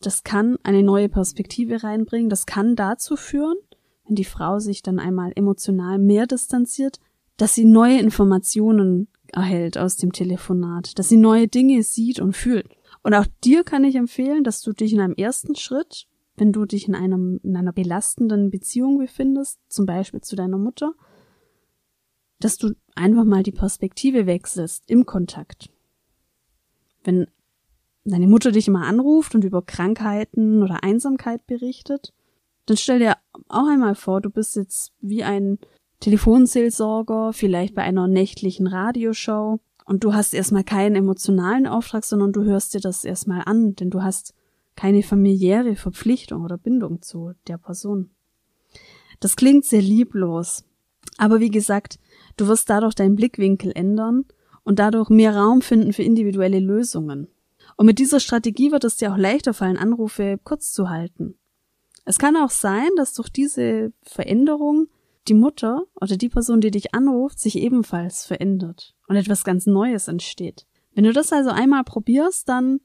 das 0.00 0.22
kann 0.22 0.56
eine 0.62 0.84
neue 0.84 1.08
Perspektive 1.08 1.82
reinbringen, 1.82 2.30
das 2.30 2.46
kann 2.46 2.76
dazu 2.76 3.16
führen, 3.16 3.56
wenn 4.06 4.14
die 4.14 4.24
Frau 4.24 4.60
sich 4.60 4.82
dann 4.82 5.00
einmal 5.00 5.32
emotional 5.34 5.98
mehr 5.98 6.28
distanziert, 6.28 7.00
dass 7.36 7.56
sie 7.56 7.64
neue 7.64 7.98
Informationen 7.98 9.08
erhält 9.32 9.78
aus 9.78 9.96
dem 9.96 10.12
Telefonat, 10.12 10.96
dass 10.96 11.08
sie 11.08 11.16
neue 11.16 11.48
Dinge 11.48 11.82
sieht 11.82 12.20
und 12.20 12.36
fühlt. 12.36 12.68
Und 13.04 13.12
auch 13.14 13.26
dir 13.44 13.64
kann 13.64 13.84
ich 13.84 13.96
empfehlen, 13.96 14.44
dass 14.44 14.62
du 14.62 14.72
dich 14.72 14.94
in 14.94 15.00
einem 15.00 15.14
ersten 15.14 15.54
Schritt, 15.54 16.06
wenn 16.36 16.52
du 16.52 16.64
dich 16.64 16.88
in, 16.88 16.94
einem, 16.94 17.38
in 17.44 17.54
einer 17.54 17.72
belastenden 17.72 18.50
Beziehung 18.50 18.98
befindest, 18.98 19.60
zum 19.68 19.84
Beispiel 19.84 20.22
zu 20.22 20.36
deiner 20.36 20.56
Mutter, 20.56 20.94
dass 22.40 22.56
du 22.56 22.74
einfach 22.94 23.24
mal 23.24 23.42
die 23.42 23.52
Perspektive 23.52 24.26
wechselst 24.26 24.90
im 24.90 25.04
Kontakt. 25.04 25.70
Wenn 27.04 27.26
deine 28.04 28.26
Mutter 28.26 28.52
dich 28.52 28.68
immer 28.68 28.86
anruft 28.86 29.34
und 29.34 29.44
über 29.44 29.60
Krankheiten 29.60 30.62
oder 30.62 30.82
Einsamkeit 30.82 31.46
berichtet, 31.46 32.14
dann 32.64 32.78
stell 32.78 33.00
dir 33.00 33.18
auch 33.48 33.68
einmal 33.68 33.94
vor, 33.94 34.22
du 34.22 34.30
bist 34.30 34.56
jetzt 34.56 34.94
wie 35.02 35.22
ein 35.22 35.58
Telefonseelsorger, 36.00 37.34
vielleicht 37.34 37.74
bei 37.74 37.82
einer 37.82 38.08
nächtlichen 38.08 38.66
Radioshow 38.66 39.60
und 39.84 40.04
du 40.04 40.14
hast 40.14 40.34
erstmal 40.34 40.64
keinen 40.64 40.96
emotionalen 40.96 41.66
Auftrag, 41.66 42.04
sondern 42.04 42.32
du 42.32 42.44
hörst 42.44 42.74
dir 42.74 42.80
das 42.80 43.04
erstmal 43.04 43.42
an, 43.44 43.74
denn 43.74 43.90
du 43.90 44.02
hast 44.02 44.34
keine 44.76 45.02
familiäre 45.02 45.76
Verpflichtung 45.76 46.42
oder 46.42 46.58
Bindung 46.58 47.02
zu 47.02 47.32
der 47.46 47.58
Person. 47.58 48.10
Das 49.20 49.36
klingt 49.36 49.64
sehr 49.64 49.82
lieblos, 49.82 50.64
aber 51.18 51.40
wie 51.40 51.50
gesagt, 51.50 51.98
du 52.36 52.48
wirst 52.48 52.68
dadurch 52.70 52.94
deinen 52.94 53.14
Blickwinkel 53.14 53.72
ändern 53.74 54.24
und 54.64 54.78
dadurch 54.78 55.10
mehr 55.10 55.36
Raum 55.36 55.62
finden 55.62 55.92
für 55.92 56.02
individuelle 56.02 56.58
Lösungen. 56.58 57.28
Und 57.76 57.86
mit 57.86 57.98
dieser 57.98 58.20
Strategie 58.20 58.72
wird 58.72 58.84
es 58.84 58.96
dir 58.96 59.12
auch 59.12 59.16
leichter 59.16 59.54
fallen, 59.54 59.76
Anrufe 59.76 60.38
kurz 60.42 60.72
zu 60.72 60.90
halten. 60.90 61.36
Es 62.04 62.18
kann 62.18 62.36
auch 62.36 62.50
sein, 62.50 62.88
dass 62.96 63.14
durch 63.14 63.28
diese 63.28 63.92
Veränderung 64.02 64.88
die 65.28 65.34
Mutter 65.34 65.84
oder 66.00 66.16
die 66.16 66.28
Person, 66.28 66.60
die 66.60 66.70
dich 66.70 66.94
anruft, 66.94 67.38
sich 67.38 67.56
ebenfalls 67.58 68.26
verändert 68.26 68.94
und 69.08 69.16
etwas 69.16 69.44
ganz 69.44 69.66
Neues 69.66 70.08
entsteht. 70.08 70.66
Wenn 70.94 71.04
du 71.04 71.12
das 71.12 71.32
also 71.32 71.50
einmal 71.50 71.84
probierst, 71.84 72.48
dann 72.48 72.80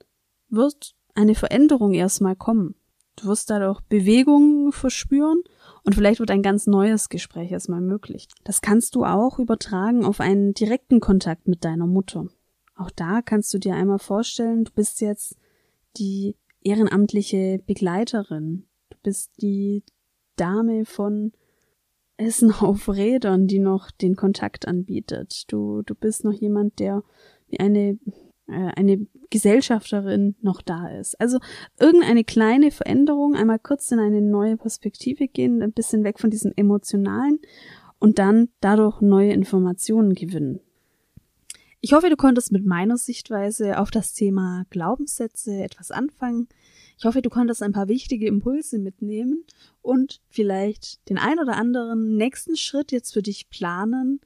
wird 0.49 0.95
eine 1.15 1.35
Veränderung 1.35 1.93
erstmal 1.93 2.35
kommen. 2.35 2.75
Du 3.15 3.27
wirst 3.27 3.49
dadurch 3.49 3.81
Bewegungen 3.81 4.71
verspüren 4.71 5.43
und 5.83 5.93
vielleicht 5.93 6.19
wird 6.19 6.31
ein 6.31 6.41
ganz 6.41 6.67
neues 6.67 7.09
Gespräch 7.09 7.51
erstmal 7.51 7.81
möglich. 7.81 8.29
Das 8.45 8.61
kannst 8.61 8.95
du 8.95 9.03
auch 9.03 9.39
übertragen 9.39 10.05
auf 10.05 10.21
einen 10.21 10.53
direkten 10.53 11.01
Kontakt 11.01 11.47
mit 11.47 11.65
deiner 11.65 11.87
Mutter. 11.87 12.27
Auch 12.75 12.89
da 12.91 13.21
kannst 13.21 13.53
du 13.53 13.57
dir 13.57 13.75
einmal 13.75 13.99
vorstellen, 13.99 14.63
du 14.63 14.71
bist 14.71 15.01
jetzt 15.01 15.35
die 15.97 16.37
ehrenamtliche 16.61 17.61
Begleiterin. 17.65 18.65
Du 18.89 18.97
bist 19.03 19.31
die 19.41 19.83
Dame 20.37 20.85
von 20.85 21.33
Essen 22.19 22.51
auf 22.51 22.89
Rädern, 22.89 23.47
die 23.47 23.59
noch 23.59 23.91
den 23.91 24.15
Kontakt 24.15 24.67
anbietet. 24.67 25.43
Du, 25.51 25.81
du 25.83 25.95
bist 25.95 26.23
noch 26.23 26.33
jemand, 26.33 26.79
der 26.79 27.03
wie 27.47 27.59
eine, 27.59 27.97
äh, 28.47 28.71
eine 28.75 29.07
Gesellschafterin 29.29 30.35
noch 30.41 30.61
da 30.61 30.89
ist. 30.89 31.19
Also 31.19 31.39
irgendeine 31.79 32.23
kleine 32.23 32.71
Veränderung, 32.71 33.35
einmal 33.35 33.59
kurz 33.59 33.91
in 33.91 33.99
eine 33.99 34.21
neue 34.21 34.57
Perspektive 34.57 35.27
gehen, 35.27 35.61
ein 35.61 35.71
bisschen 35.71 36.03
weg 36.03 36.19
von 36.19 36.29
diesem 36.29 36.51
emotionalen 36.55 37.39
und 37.99 38.19
dann 38.19 38.49
dadurch 38.59 39.01
neue 39.01 39.33
Informationen 39.33 40.13
gewinnen. 40.13 40.59
Ich 41.81 41.93
hoffe, 41.93 42.09
du 42.09 42.17
konntest 42.17 42.51
mit 42.51 42.65
meiner 42.65 42.97
Sichtweise 42.97 43.79
auf 43.79 43.89
das 43.89 44.13
Thema 44.13 44.65
Glaubenssätze 44.69 45.63
etwas 45.63 45.91
anfangen. 45.91 46.49
Ich 46.99 47.05
hoffe, 47.05 47.21
du 47.21 47.29
konntest 47.29 47.63
ein 47.63 47.71
paar 47.71 47.87
wichtige 47.87 48.27
Impulse 48.27 48.77
mitnehmen 48.77 49.45
und 49.81 50.21
vielleicht 50.27 51.07
den 51.07 51.17
ein 51.17 51.39
oder 51.39 51.55
anderen 51.55 52.17
nächsten 52.17 52.57
Schritt 52.57 52.91
jetzt 52.91 53.13
für 53.13 53.21
dich 53.21 53.49
planen 53.49 54.19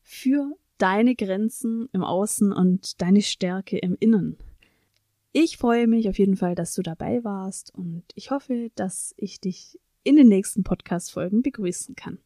für 0.00 0.56
deine 0.78 1.14
Grenzen 1.14 1.90
im 1.92 2.02
Außen 2.02 2.54
und 2.54 3.02
deine 3.02 3.20
Stärke 3.20 3.76
im 3.76 3.98
Innen. 4.00 4.38
Ich 5.32 5.58
freue 5.58 5.86
mich 5.86 6.08
auf 6.08 6.18
jeden 6.18 6.36
Fall, 6.36 6.54
dass 6.54 6.72
du 6.72 6.80
dabei 6.80 7.22
warst 7.22 7.74
und 7.74 8.04
ich 8.14 8.30
hoffe, 8.30 8.70
dass 8.76 9.12
ich 9.18 9.38
dich 9.38 9.78
in 10.02 10.16
den 10.16 10.28
nächsten 10.28 10.62
Podcast-Folgen 10.62 11.42
begrüßen 11.42 11.96
kann. 11.96 12.18